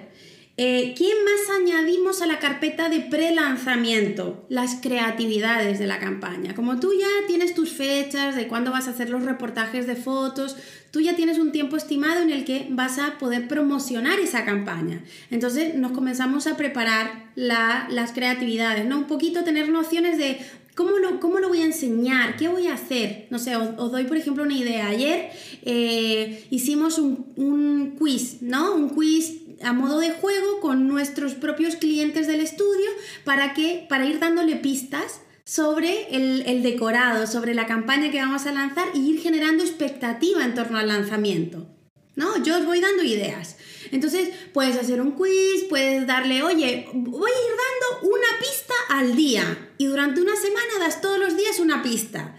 [0.57, 4.47] eh, ¿Qué más añadimos a la carpeta de pre-lanzamiento?
[4.49, 6.55] Las creatividades de la campaña.
[6.55, 10.57] Como tú ya tienes tus fechas de cuándo vas a hacer los reportajes de fotos,
[10.93, 15.03] tú ya tienes un tiempo estimado en el que vas a poder promocionar esa campaña.
[15.33, 18.99] Entonces nos comenzamos a preparar las creatividades, ¿no?
[18.99, 20.39] Un poquito tener nociones de
[20.75, 22.37] ¿Cómo lo, ¿Cómo lo, voy a enseñar?
[22.37, 23.27] ¿Qué voy a hacer?
[23.31, 24.89] No sé, os, doy por ejemplo una idea.
[24.89, 25.31] Ayer
[25.63, 28.75] eh, hicimos un, un, quiz, ¿no?
[28.75, 32.91] Un quiz a modo de juego con nuestros propios clientes del estudio
[33.25, 38.53] para, que, para ir dándole pistas sobre el, decorado, sobre la campaña que vamos a
[38.53, 41.69] lanzar y ir generando expectativa en torno al lanzamiento.
[42.17, 42.43] ¿No?
[42.43, 43.57] Yo os voy dando ideas.
[43.91, 47.53] Entonces, puedes hacer un quiz, puedes darle, oye, voy a ir
[47.91, 52.37] dando una pista al día y durante una semana das todos los días una pista.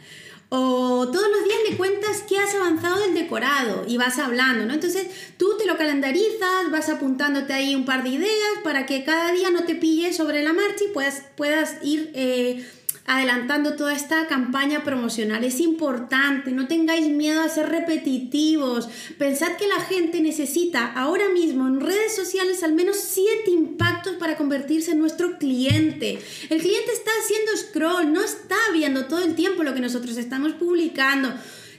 [0.49, 4.73] O todos los días le cuentas que has avanzado del decorado y vas hablando, ¿no?
[4.73, 5.07] Entonces
[5.37, 9.49] tú te lo calendarizas, vas apuntándote ahí un par de ideas para que cada día
[9.49, 12.65] no te pille sobre la marcha y puedas, puedas ir eh,
[13.05, 15.43] adelantando toda esta campaña promocional.
[15.43, 18.89] Es importante, no tengáis miedo a ser repetitivos.
[19.19, 24.37] Pensad que la gente necesita ahora mismo en redes sociales al menos 7 impactos para
[24.37, 26.17] convertirse en nuestro cliente.
[26.49, 30.53] El cliente está haciendo scroll, no está viendo todo el tiempo lo que nosotros estamos
[30.53, 31.31] publicando.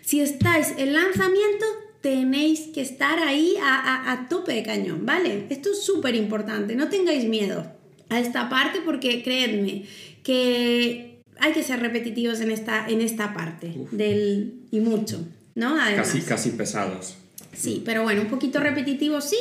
[0.03, 1.67] Si estáis en lanzamiento,
[2.01, 5.47] tenéis que estar ahí a, a tope de cañón, ¿vale?
[5.51, 7.67] Esto es súper importante, no tengáis miedo
[8.09, 9.87] a esta parte porque creedme
[10.23, 15.77] que hay que ser repetitivos en esta, en esta parte del, y mucho, ¿no?
[15.77, 17.17] casi, casi pesados.
[17.53, 19.37] Sí, pero bueno, un poquito repetitivo sí.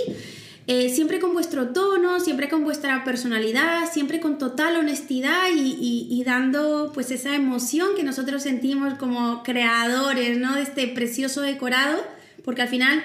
[0.67, 6.23] Eh, siempre con vuestro tono, siempre con vuestra personalidad, siempre con total honestidad y, y,
[6.23, 10.55] dando pues esa emoción que nosotros sentimos como creadores ¿no?
[10.55, 12.03] de este precioso decorado,
[12.43, 13.03] porque al final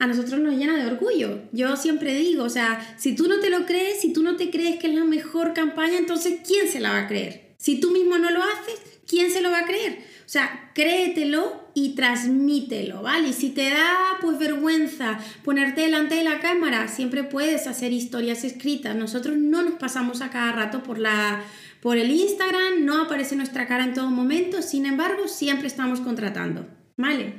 [0.00, 1.42] a nosotros nos llena de orgullo.
[1.52, 4.50] Yo siempre digo, o sea, si tú no te lo crees, si tú no te
[4.50, 7.47] crees que es la mejor campaña, entonces ¿quién se la va a creer?
[7.58, 9.98] Si tú mismo no lo haces, ¿quién se lo va a creer?
[10.24, 13.28] O sea, créetelo y transmítelo, ¿vale?
[13.28, 18.44] Y si te da pues vergüenza ponerte delante de la cámara, siempre puedes hacer historias
[18.44, 18.94] escritas.
[18.94, 21.42] Nosotros no nos pasamos a cada rato por la
[21.80, 26.66] por el Instagram, no aparece nuestra cara en todo momento, sin embargo, siempre estamos contratando,
[26.96, 27.34] ¿vale?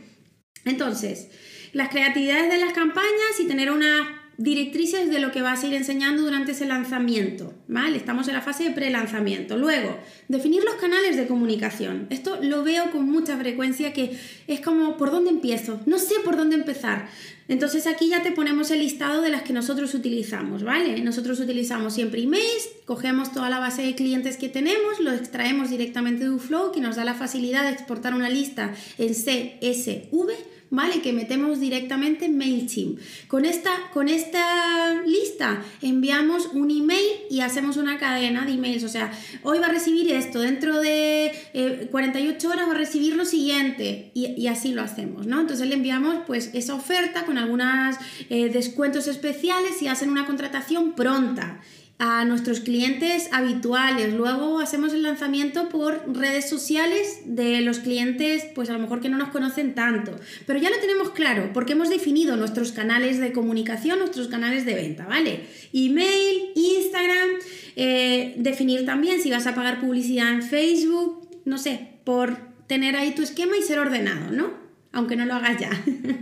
[0.63, 1.29] Entonces,
[1.73, 5.73] las creatividades de las campañas y tener una directrices de lo que vas a ir
[5.73, 7.97] enseñando durante ese lanzamiento, ¿vale?
[7.97, 9.57] Estamos en la fase de pre-lanzamiento.
[9.57, 9.99] Luego,
[10.29, 12.07] definir los canales de comunicación.
[12.09, 15.81] Esto lo veo con mucha frecuencia que es como, ¿por dónde empiezo?
[15.85, 17.09] No sé por dónde empezar.
[17.49, 21.01] Entonces aquí ya te ponemos el listado de las que nosotros utilizamos, ¿vale?
[21.01, 26.23] Nosotros utilizamos siempre emails, cogemos toda la base de clientes que tenemos, lo extraemos directamente
[26.23, 31.01] de UFlow, que nos da la facilidad de exportar una lista en CSV ¿vale?
[31.01, 32.99] Que metemos directamente en MailChimp.
[33.27, 38.83] Con esta, con esta lista enviamos un email y hacemos una cadena de emails.
[38.83, 39.11] O sea,
[39.43, 44.11] hoy va a recibir esto, dentro de 48 eh, horas va a recibir lo siguiente
[44.13, 45.41] y, así lo hacemos, ¿no?
[45.41, 47.95] Entonces le enviamos pues esa oferta con algunos
[48.29, 51.61] eh, descuentos especiales y hacen una contratación pronta.
[51.99, 54.13] A nuestros clientes habituales.
[54.13, 59.09] Luego hacemos el lanzamiento por redes sociales de los clientes, pues a lo mejor que
[59.09, 60.15] no nos conocen tanto.
[60.47, 64.75] Pero ya lo tenemos claro, porque hemos definido nuestros canales de comunicación, nuestros canales de
[64.75, 65.41] venta, ¿vale?
[65.73, 67.29] Email, Instagram,
[67.75, 73.11] eh, definir también si vas a pagar publicidad en Facebook, no sé, por tener ahí
[73.11, 74.53] tu esquema y ser ordenado, ¿no?
[74.93, 75.69] Aunque no lo hagas ya.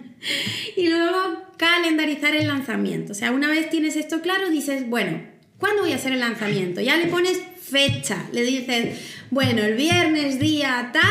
[0.76, 3.12] y luego calendarizar el lanzamiento.
[3.12, 6.82] O sea, una vez tienes esto claro, dices, bueno, ¿Cuándo voy a hacer el lanzamiento?
[6.82, 9.00] Ya le pones fecha, le dices,
[9.32, 11.04] bueno, el viernes día tal,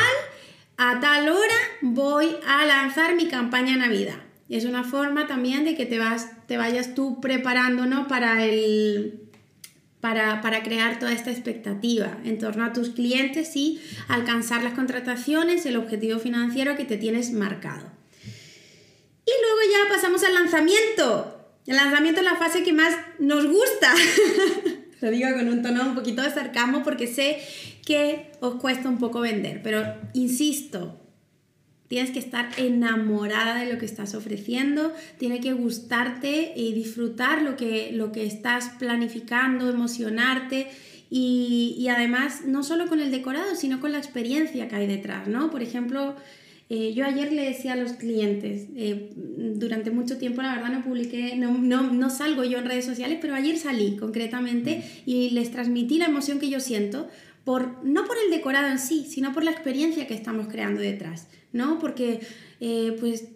[0.77, 4.23] a tal hora voy a lanzar mi campaña Navidad.
[4.49, 8.07] Y es una forma también de que te, vas, te vayas tú preparando ¿no?
[8.07, 9.21] para, el,
[10.01, 15.67] para, para, crear toda esta expectativa en torno a tus clientes y alcanzar las contrataciones,
[15.67, 17.91] el objetivo financiero que te tienes marcado.
[19.27, 21.36] Y luego ya pasamos al lanzamiento.
[21.67, 23.93] El lanzamiento es la fase que más nos gusta.
[25.01, 27.39] Lo digo con un tono un poquito de sarcasmo porque sé
[27.85, 31.01] que os cuesta un poco vender, pero insisto,
[31.89, 37.57] tienes que estar enamorada de lo que estás ofreciendo, tiene que gustarte y disfrutar lo
[37.57, 40.69] que, lo que estás planificando, emocionarte
[41.11, 45.29] y, y además no solo con el decorado, sino con la experiencia que hay detrás,
[45.29, 45.51] ¿no?
[45.51, 46.17] Por ejemplo,
[46.69, 50.83] eh, yo ayer le decía a los clientes, eh, durante mucho tiempo la verdad no
[50.83, 55.53] publiqué, no, no, no, salgo yo en redes sociales, pero ayer salí concretamente y les
[55.53, 57.09] transmití la emoción que yo siento,
[57.45, 61.29] por, no por el decorado en sí, sino por la experiencia que estamos creando detrás,
[61.53, 61.79] ¿no?
[61.79, 62.19] Porque,
[62.59, 63.29] eh, pues,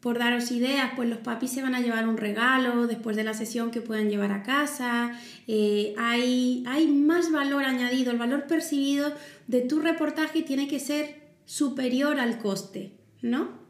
[0.00, 3.34] por daros ideas, pues los papis se van a llevar un regalo después de la
[3.34, 9.12] sesión que puedan llevar a casa, hay, hay más valor añadido, el valor percibido
[9.46, 13.64] de tu reportaje tiene que ser superior al coste, ¿no?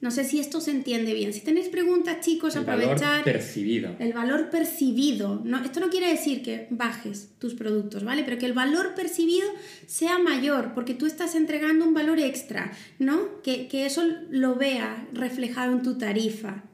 [0.00, 1.34] No sé si esto se entiende bien.
[1.34, 2.94] Si tenéis preguntas, chicos, el aprovechar.
[2.94, 3.96] El valor percibido.
[3.98, 5.42] El valor percibido.
[5.44, 8.24] No, esto no quiere decir que bajes tus productos, ¿vale?
[8.24, 9.46] Pero que el valor percibido
[9.86, 13.42] sea mayor, porque tú estás entregando un valor extra, ¿no?
[13.42, 16.64] Que, eso lo vea reflejado en tu tarifa.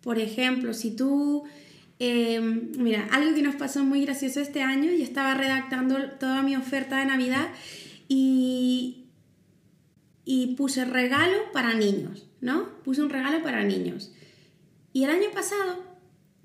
[0.00, 1.44] Por ejemplo, si tú.
[1.98, 6.56] Em, mira, algo que nos pasó muy gracioso este año, y estaba redactando toda mi
[6.56, 7.50] oferta de Navidad
[8.08, 8.99] y,
[10.30, 12.68] y puse regalo para niños, ¿no?
[12.84, 14.12] Puse un regalo para niños.
[14.92, 15.82] Y el año pasado,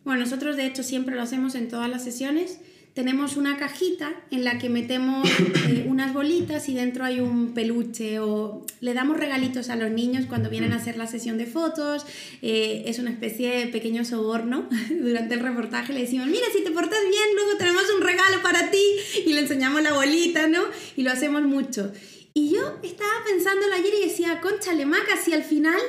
[0.04, 2.62] bueno, nosotros de hecho siempre lo hacemos en todas las sesiones,
[2.96, 5.30] tenemos una cajita en la que metemos
[5.70, 10.26] eh, unas bolitas y dentro hay un peluche o le damos regalitos a los niños
[10.26, 12.08] cuando vienen a hacer la sesión de fotos.
[12.42, 14.68] Eh, es una especie de pequeño soborno.
[14.90, 18.72] Durante el reportaje le decimos, mira, si te portas bien, luego tenemos un regalo para
[18.72, 18.84] ti
[19.28, 20.64] y le enseñamos la bolita, ¿no?
[20.96, 21.92] Y lo hacemos mucho.
[22.38, 25.80] Y yo estaba pensándolo ayer y decía, concha, maca, si al final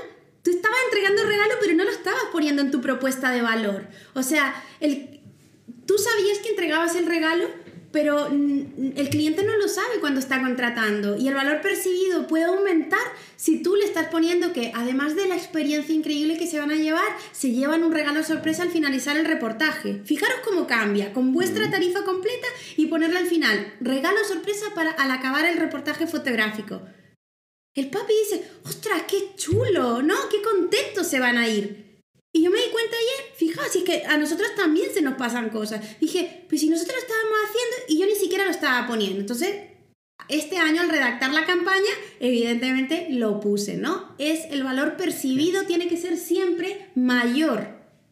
[0.43, 3.89] tú estabas entregando regalo, pero no lo estabas poniendo en tu propuesta de valor.
[4.15, 5.23] O sea, el,
[5.87, 7.49] tú sabías que entregabas el regalo,
[7.97, 13.01] pero el cliente no lo sabe cuando está contratando y el valor percibido puede aumentar
[13.37, 16.75] si tú le estás poniendo que además de la experiencia increíble que se van a
[16.75, 20.03] llevar, se llevan un regalo sorpresa al finalizar el reportaje.
[20.05, 25.11] Fijaros cómo cambia, con vuestra tarifa completa y ponerle al final regalo sorpresa para al
[25.11, 26.83] acabar el reportaje fotográfico.
[27.73, 30.17] El papi dice, ostras, qué chulo, ¿no?
[30.31, 31.86] Qué contentos se van a ir.
[32.37, 35.15] Y yo me di cuenta ayer, fijaos, si es que a nosotros también se nos
[35.15, 35.99] pasan cosas.
[35.99, 39.21] Dije, pues si nosotros lo estábamos haciendo y yo ni siquiera lo estaba poniendo.
[39.21, 39.57] Entonces,
[40.29, 41.89] este año al redactar la campaña,
[42.21, 44.15] evidentemente lo puse, ¿no?
[44.19, 47.69] Es el valor percibido tiene que ser siempre mayor.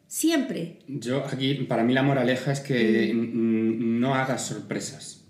[0.06, 0.78] Siempre.
[0.88, 4.00] Yo aquí, para mí la moraleja es que mm.
[4.00, 5.26] no hagas sorpresas.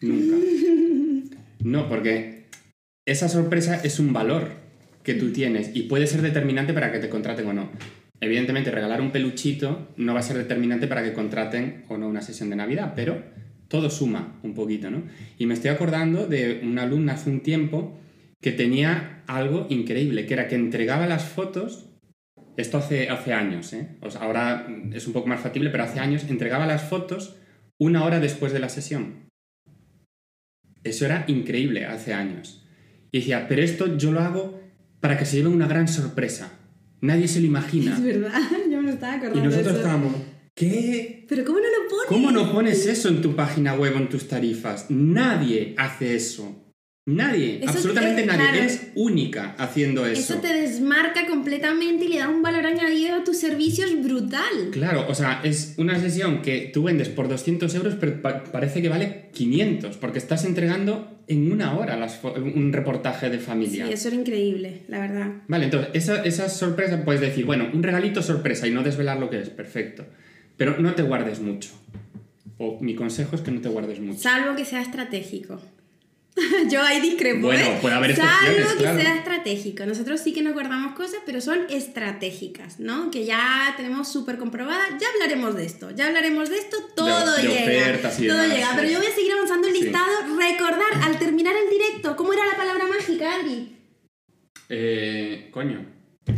[0.00, 0.36] Nunca.
[1.60, 2.46] no, porque
[3.06, 4.50] esa sorpresa es un valor
[5.04, 7.70] que tú tienes y puede ser determinante para que te contraten o no.
[8.20, 12.22] Evidentemente, regalar un peluchito no va a ser determinante para que contraten o no una
[12.22, 13.22] sesión de Navidad, pero
[13.68, 15.02] todo suma un poquito, ¿no?
[15.38, 17.98] Y me estoy acordando de una alumna hace un tiempo
[18.40, 21.90] que tenía algo increíble, que era que entregaba las fotos,
[22.56, 23.88] esto hace, hace años, ¿eh?
[24.20, 27.36] ahora es un poco más factible, pero hace años entregaba las fotos
[27.78, 29.26] una hora después de la sesión.
[30.84, 32.64] Eso era increíble hace años.
[33.10, 34.60] Y decía, pero esto yo lo hago
[35.00, 36.55] para que se lleve una gran sorpresa.
[37.00, 37.94] Nadie se lo imagina.
[37.94, 38.32] Es verdad,
[38.70, 39.40] yo me lo estaba acordando.
[39.40, 40.12] Y nosotros estábamos,
[40.54, 41.24] ¿qué?
[41.28, 42.06] ¿Pero cómo no lo pones?
[42.08, 44.86] ¿Cómo no pones eso en tu página web o en tus tarifas?
[44.90, 46.65] Nadie hace eso.
[47.08, 48.48] Nadie, absolutamente nadie.
[48.48, 50.34] Eres única haciendo eso.
[50.34, 54.70] Eso te desmarca completamente y le da un valor añadido a tus servicios brutal.
[54.72, 58.88] Claro, o sea, es una sesión que tú vendes por 200 euros, pero parece que
[58.88, 61.96] vale 500, porque estás entregando en una hora
[62.40, 63.86] un reportaje de familia.
[63.86, 65.32] Sí, eso era increíble, la verdad.
[65.46, 69.30] Vale, entonces, esa, esa sorpresa puedes decir, bueno, un regalito sorpresa y no desvelar lo
[69.30, 70.04] que es, perfecto.
[70.56, 71.70] Pero no te guardes mucho.
[72.58, 74.18] O mi consejo es que no te guardes mucho.
[74.18, 75.60] Salvo que sea estratégico.
[76.70, 77.46] Yo ahí discrepo.
[77.46, 77.78] Bueno, ¿eh?
[77.80, 79.86] puede haber Salvo que sea estratégico.
[79.86, 83.10] Nosotros sí que nos guardamos cosas, pero son estratégicas, ¿no?
[83.10, 84.88] Que ya tenemos súper comprobadas.
[85.00, 85.90] Ya hablaremos de esto.
[85.92, 86.76] Ya hablaremos de esto.
[86.94, 88.00] Todo llega.
[88.02, 88.72] todo llega.
[88.76, 90.36] Pero yo voy a seguir avanzando el listado.
[90.38, 93.76] Recordar al terminar el directo, ¿cómo era la palabra mágica, Adri?
[94.68, 95.86] Eh, coño.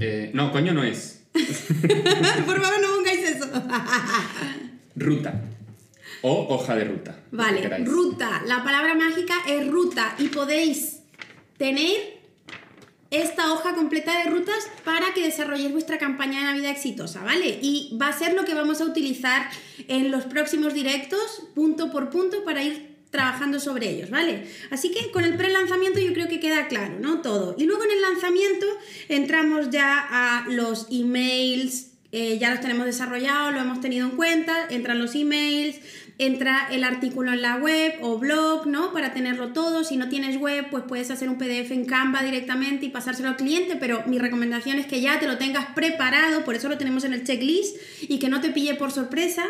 [0.01, 1.25] Eh, no, coño no es.
[1.33, 3.47] Por favor, no pongáis eso.
[4.95, 5.58] ruta.
[6.23, 7.21] O hoja de ruta.
[7.31, 8.43] Vale, ruta.
[8.47, 11.01] La palabra mágica es ruta y podéis
[11.57, 12.19] tener
[13.11, 17.59] esta hoja completa de rutas para que desarrolléis vuestra campaña de Navidad exitosa, ¿vale?
[17.63, 19.49] Y va a ser lo que vamos a utilizar
[19.89, 24.47] en los próximos directos, punto por punto, para ir trabajando sobre ellos, ¿vale?
[24.71, 27.23] Así que con el pre-lanzamiento yo creo que queda claro, ¿no?
[27.23, 27.55] Todo.
[27.59, 28.67] Y luego en el lanzamiento
[29.09, 34.67] entramos ya a los emails, eh, ya los tenemos desarrollados, lo hemos tenido en cuenta,
[34.69, 35.77] entran los emails,
[36.19, 38.93] entra el artículo en la web o blog, ¿no?
[38.93, 39.85] Para tenerlo todo.
[39.85, 43.37] Si no tienes web, pues puedes hacer un PDF en Canva directamente y pasárselo al
[43.37, 47.05] cliente, pero mi recomendación es que ya te lo tengas preparado, por eso lo tenemos
[47.05, 49.45] en el checklist y que no te pille por sorpresa.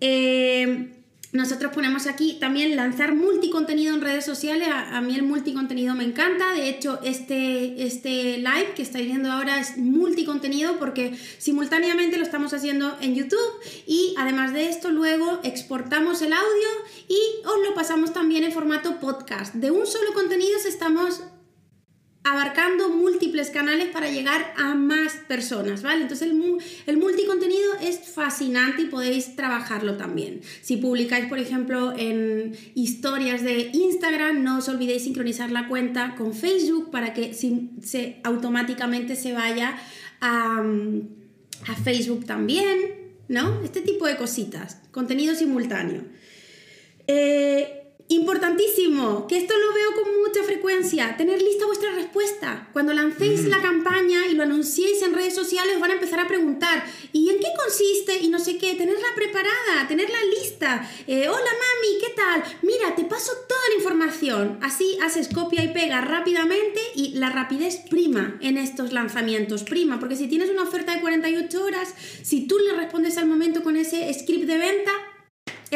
[0.00, 1.01] Eh,
[1.32, 4.68] nosotros ponemos aquí también lanzar multicontenido en redes sociales.
[4.70, 6.52] A, mí el multicontenido me encanta.
[6.52, 12.52] De hecho, este, este live que estáis viendo ahora es multicontenido porque simultáneamente lo estamos
[12.52, 13.40] haciendo en YouTube
[13.86, 16.68] y además de esto luego exportamos el audio
[17.08, 19.54] y os lo pasamos también en formato podcast.
[19.54, 21.22] De un solo contenido estamos
[22.24, 26.02] abarcando múltiples canales para llegar a más personas, ¿vale?
[26.02, 30.40] Entonces el, el, multicontenido es fascinante y podéis trabajarlo también.
[30.60, 36.32] Si publicáis, por ejemplo, en historias de Instagram, no os olvidéis sincronizar la cuenta con
[36.32, 37.32] Facebook para que
[38.22, 39.76] automáticamente se vaya
[40.20, 40.62] a,
[41.66, 42.78] a Facebook también,
[43.26, 43.62] ¿no?
[43.64, 46.04] Este tipo de cositas, contenido simultáneo.
[47.08, 47.81] Eh,
[48.12, 52.68] Importantísimo, que esto lo veo con mucha frecuencia, tener lista vuestra respuesta.
[52.74, 56.84] Cuando lancéis la campaña y lo anunciéis en redes sociales, van a empezar a preguntar,
[57.14, 58.18] ¿y en qué consiste?
[58.20, 60.86] Y no sé qué, tenerla preparada, tenerla lista.
[61.06, 62.44] Eh, Hola mami, ¿qué tal?
[62.60, 64.58] Mira, te paso toda la información.
[64.60, 70.16] Así haces copia y pega rápidamente y la rapidez prima en estos lanzamientos, prima, porque
[70.16, 74.12] si tienes una oferta de 48 horas, si tú le respondes al momento con ese
[74.12, 74.92] script de venta,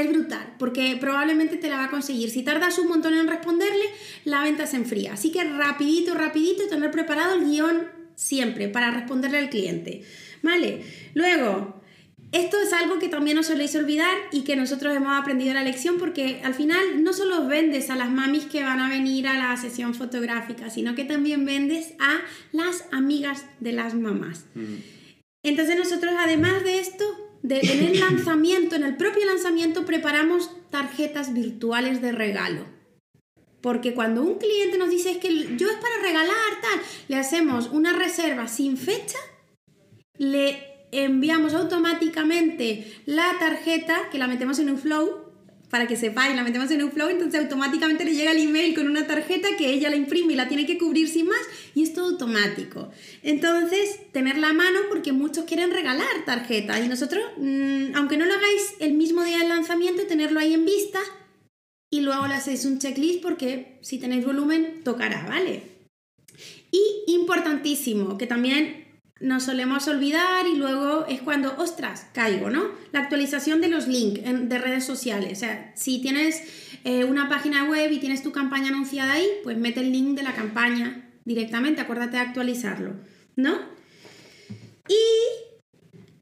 [0.00, 2.30] es brutal, porque probablemente te la va a conseguir.
[2.30, 3.84] Si tardas un montón en responderle,
[4.24, 5.14] la venta se enfría.
[5.14, 10.02] Así que rapidito, rapidito, tener preparado el guion siempre para responderle al cliente.
[10.42, 10.84] ¿Vale?
[11.14, 11.82] Luego,
[12.32, 15.96] esto es algo que también os soléis olvidar y que nosotros hemos aprendido la lección
[15.98, 19.56] porque al final no solo vendes a las mamis que van a venir a la
[19.56, 22.20] sesión fotográfica, sino que también vendes a
[22.52, 24.44] las amigas de las mamás.
[24.54, 24.76] Mm.
[25.44, 27.04] Entonces nosotros además de esto
[27.48, 32.64] en el lanzamiento, en el propio lanzamiento, preparamos tarjetas virtuales de regalo.
[33.60, 37.68] Porque cuando un cliente nos dice es que yo es para regalar, tal, le hacemos
[37.70, 39.18] una reserva sin fecha,
[40.18, 45.25] le enviamos automáticamente la tarjeta, que la metemos en un flow,
[45.70, 48.86] para que sepáis, la metemos en un flow, entonces automáticamente le llega el email con
[48.88, 51.40] una tarjeta que ella la imprime y la tiene que cubrir sin más
[51.74, 52.90] y es todo automático.
[53.22, 58.34] Entonces, tenerla a mano porque muchos quieren regalar tarjetas y nosotros, mm, aunque no lo
[58.34, 61.00] hagáis el mismo día del lanzamiento, tenerlo ahí en vista
[61.90, 65.62] y luego le hacéis un checklist porque si tenéis volumen, tocará, ¿vale?
[66.70, 68.85] Y importantísimo, que también
[69.20, 72.64] nos solemos olvidar y luego es cuando, ostras, caigo, ¿no?
[72.92, 75.32] La actualización de los links de redes sociales.
[75.32, 76.42] O sea, si tienes
[76.84, 80.22] eh, una página web y tienes tu campaña anunciada ahí, pues mete el link de
[80.22, 82.94] la campaña directamente, acuérdate de actualizarlo,
[83.36, 83.58] ¿no?
[84.88, 85.45] Y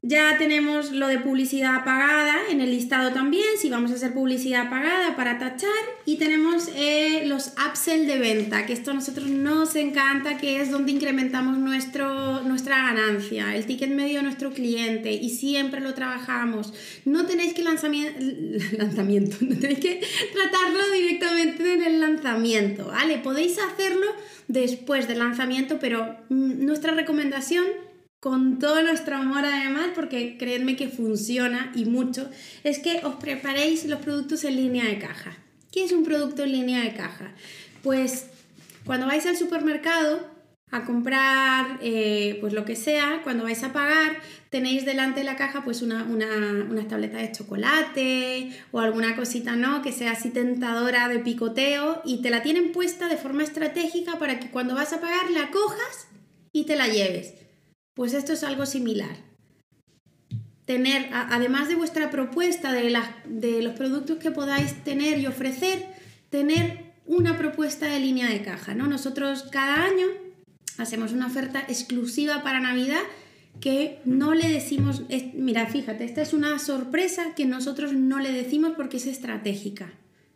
[0.07, 4.69] ya tenemos lo de publicidad pagada en el listado también, si vamos a hacer publicidad
[4.69, 5.71] pagada para tachar.
[6.05, 10.69] Y tenemos eh, los upsell de venta, que esto a nosotros nos encanta, que es
[10.69, 16.71] donde incrementamos nuestro, nuestra ganancia, el ticket medio de nuestro cliente y siempre lo trabajamos.
[17.05, 18.19] No tenéis que lanzamiento,
[18.77, 20.01] lanzamiento, no tenéis que
[20.33, 23.17] tratarlo directamente en el lanzamiento, ¿vale?
[23.17, 24.05] Podéis hacerlo
[24.47, 27.65] después del lanzamiento, pero mm, nuestra recomendación
[28.25, 32.27] con todo nuestro amor además, porque creedme que funciona y mucho,
[32.63, 35.37] es que os preparéis los productos en línea de caja.
[35.71, 37.35] ¿Qué es un producto en línea de caja?
[37.83, 38.25] Pues
[38.83, 40.27] cuando vais al supermercado
[40.71, 44.17] a comprar eh, pues lo que sea, cuando vais a pagar,
[44.49, 49.55] tenéis delante de la caja pues una, una, una tableta de chocolate o alguna cosita
[49.55, 54.17] no que sea así tentadora de picoteo y te la tienen puesta de forma estratégica
[54.17, 56.07] para que cuando vas a pagar la cojas
[56.51, 57.44] y te la lleves.
[57.95, 59.17] Pues esto es algo similar.
[60.65, 65.85] tener, además de vuestra propuesta, de, de los productos que podáis tener y ofrecer,
[66.29, 68.87] tener una propuesta de línea de caja, ¿no?
[68.87, 70.07] Nosotros cada año
[70.77, 73.01] hacemos una oferta exclusiva para Navidad
[73.59, 78.73] que no le decimos, mira, fíjate, esta es una sorpresa que nosotros no le decimos
[78.75, 79.93] porque es estratégica.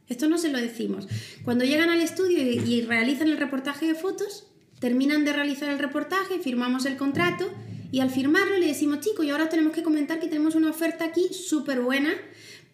[0.08, 1.08] Esto no se lo decimos.
[1.44, 4.48] Cuando llegan al estudio y, realizan el reportaje de fotos,
[4.80, 7.50] terminan de realizar el reportaje, firmamos el contrato
[7.92, 11.06] y al firmarlo le decimos, chicos, y ahora tenemos que comentar que tenemos una oferta
[11.06, 12.12] aquí súper buena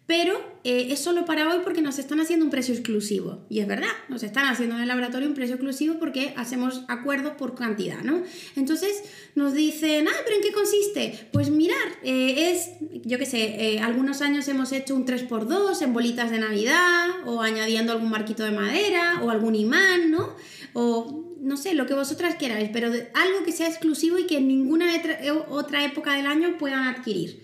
[0.07, 3.43] pero eh, es solo para hoy porque nos están haciendo un precio exclusivo.
[3.49, 7.33] Y es verdad, nos están haciendo en el laboratorio un precio exclusivo porque hacemos acuerdos
[7.33, 8.21] por cantidad, ¿no?
[8.55, 9.01] Entonces
[9.33, 11.29] nos dicen, ah, pero ¿en qué consiste?
[11.31, 12.69] Pues mirar, eh, es,
[13.03, 17.41] yo qué sé, eh, algunos años hemos hecho un 3x2 en bolitas de Navidad, o
[17.41, 20.35] añadiendo algún marquito de madera, o algún imán, ¿no?
[20.73, 24.47] O no sé, lo que vosotras queráis, pero algo que sea exclusivo y que en
[24.47, 24.87] ninguna
[25.49, 27.39] otra época del año puedan adquirir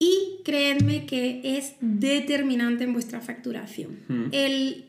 [0.00, 3.98] y creedme que es determinante en vuestra facturación.
[4.08, 4.28] Hmm.
[4.32, 4.88] El,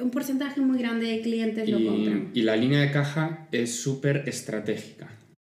[0.00, 2.30] un porcentaje muy grande de clientes lo compran.
[2.32, 5.10] Y la línea de caja es súper estratégica.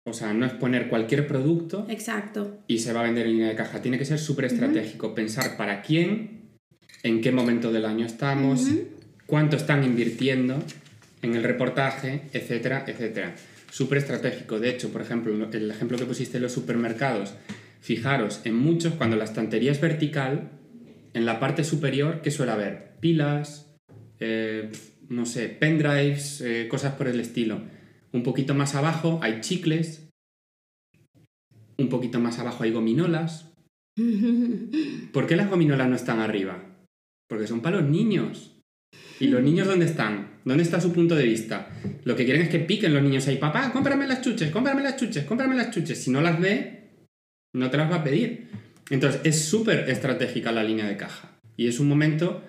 [0.05, 2.59] O sea, no es poner cualquier producto Exacto.
[2.67, 3.81] y se va a vender en línea de caja.
[3.81, 5.15] Tiene que ser súper estratégico.
[5.15, 6.57] Pensar para quién,
[7.05, 8.69] en qué momento del año estamos,
[9.27, 10.59] cuánto están invirtiendo
[11.23, 13.35] en el reportaje, etcétera, etcétera.
[13.71, 14.61] Súper estratégico.
[14.61, 17.35] De hecho, por ejemplo, el ejemplo que pusiste en los supermercados,
[17.83, 20.53] Fijaros, en muchos, cuando la estantería es vertical,
[21.15, 22.97] en la parte superior, ¿qué suele haber?
[23.01, 23.75] Pilas,
[24.21, 24.71] eh,
[25.09, 27.61] no sé, pendrives, eh, cosas por el estilo.
[28.13, 30.09] Un poquito más abajo hay chicles,
[31.77, 33.53] un poquito más abajo hay gominolas.
[35.13, 36.63] ¿Por qué las gominolas no están arriba?
[37.29, 38.52] Porque son para los niños.
[39.21, 40.33] ¿Y los niños dónde están?
[40.45, 41.69] ¿Dónde está su punto de vista?
[42.05, 44.97] Lo que quieren es que piquen los niños ahí, papá, cómprame las chuches, cómprame las
[44.97, 46.03] chuches, cómprame las chuches.
[46.03, 46.91] Si no las ve,
[47.55, 48.49] no te las va a pedir.
[48.91, 51.39] Entonces, es súper estratégica la línea de caja.
[51.57, 52.43] Y es un momento,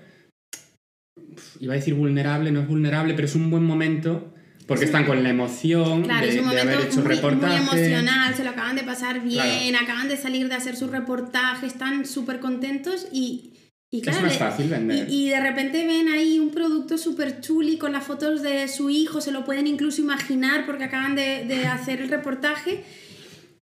[1.59, 4.33] iba a decir vulnerable, no es vulnerable, pero es un buen momento
[4.67, 7.61] porque están con la emoción de, haber hecho muy, reportaje.
[7.61, 11.67] Muy emocional, se lo acaban de pasar bien, acaban de salir de hacer su reportaje,
[11.67, 13.52] están súper contentos y,
[13.93, 15.07] y claro, es más fácil vender.
[15.07, 19.21] Y, de repente ven ahí un producto súper chuli con las fotos de su hijo,
[19.21, 22.83] se lo pueden incluso imaginar porque acaban de, de hacer el reportaje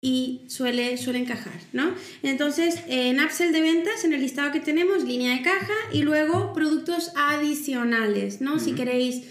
[0.01, 1.93] y suele, suele encajar, ¿no?
[2.23, 6.53] Entonces, en upsell de ventas, en el listado que tenemos, línea de caja y luego
[6.53, 8.61] productos adicionales, ¿no?
[8.61, 9.25] Si queréis,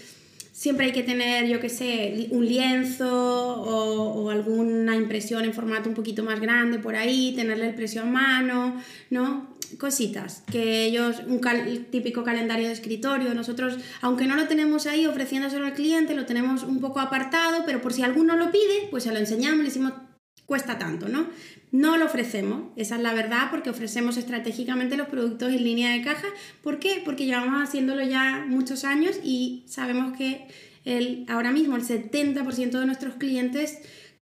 [0.52, 5.88] siempre hay que tener, yo qué sé, un lienzo o, o, alguna impresión en formato
[5.88, 8.78] un poquito más grande por ahí, tenerle el precio a mano,
[9.08, 9.58] ¿no?
[9.78, 11.40] Cositas, que ellos, un
[11.90, 16.62] típico calendario de escritorio, nosotros, aunque no lo tenemos ahí ofreciéndoselo al cliente, lo tenemos
[16.62, 19.92] un poco apartado, pero por si alguno lo pide, pues se lo enseñamos, le decimos,
[20.46, 21.28] cuesta tanto, ¿no?
[21.70, 26.02] No lo ofrecemos, esa es la verdad, porque ofrecemos estratégicamente los productos en línea de
[26.02, 26.26] caja.
[26.62, 27.00] ¿Por qué?
[27.04, 30.48] Porque llevamos haciéndolo ya muchos años y sabemos que
[30.84, 33.78] el, ahora mismo el 70% de nuestros clientes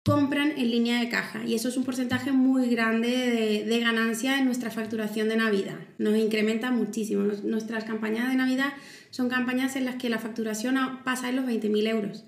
[0.08, 4.40] compran en línea de caja y eso es un porcentaje muy grande de, de, ganancia
[4.40, 5.78] en nuestra facturación de Navidad.
[5.98, 7.24] Nos incrementa muchísimo.
[7.44, 8.74] Nuestras campañas de Navidad
[9.10, 12.24] son campañas en las que la facturación pasa en los 20.000 euros.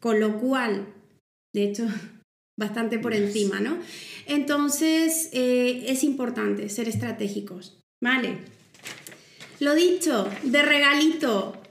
[0.00, 0.86] Con lo cual,
[1.54, 1.86] de hecho,
[2.58, 3.76] bastante por encima, ¿no?
[4.26, 8.38] Entonces eh, es importante ser estratégicos, ¿vale?
[9.60, 11.61] Lo dicho, de regalito.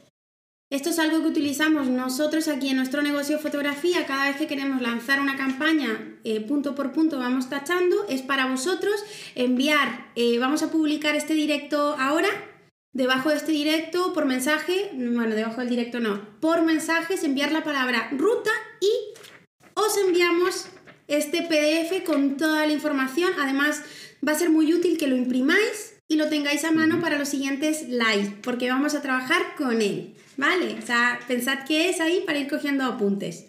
[0.71, 4.05] Esto es algo que utilizamos nosotros aquí en nuestro negocio de fotografía.
[4.05, 8.07] Cada vez que queremos lanzar una campaña, eh, punto por punto vamos tachando.
[8.07, 9.03] Es para vosotros
[9.35, 12.29] enviar, eh, vamos a publicar este directo ahora.
[12.93, 17.65] Debajo de este directo, por mensaje, bueno, debajo del directo no, por mensajes enviar la
[17.65, 18.89] palabra ruta y
[19.73, 20.67] os enviamos
[21.09, 23.33] este PDF con toda la información.
[23.41, 23.83] Además,
[24.25, 27.29] va a ser muy útil que lo imprimáis y lo tengáis a mano para los
[27.29, 30.77] siguientes live, porque vamos a trabajar con él, ¿vale?
[30.81, 33.45] O sea, pensad que es ahí para ir cogiendo apuntes.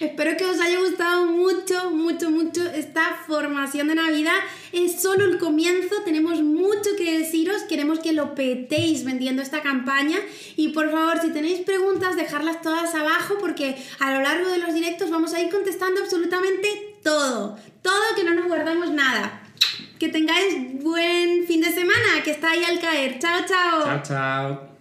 [0.00, 4.36] Espero que os haya gustado mucho, mucho, mucho esta formación de Navidad.
[4.72, 10.18] Es solo el comienzo, tenemos mucho que deciros, queremos que lo petéis vendiendo esta campaña
[10.56, 14.74] y por favor, si tenéis preguntas, dejarlas todas abajo porque a lo largo de los
[14.74, 19.42] directos vamos a ir contestando absolutamente todo, todo que no nos guardamos nada.
[19.98, 23.18] Que tengáis buen fin de semana, que está ahí al caer.
[23.18, 23.82] Chao, chao.
[23.82, 24.75] Chao, chao.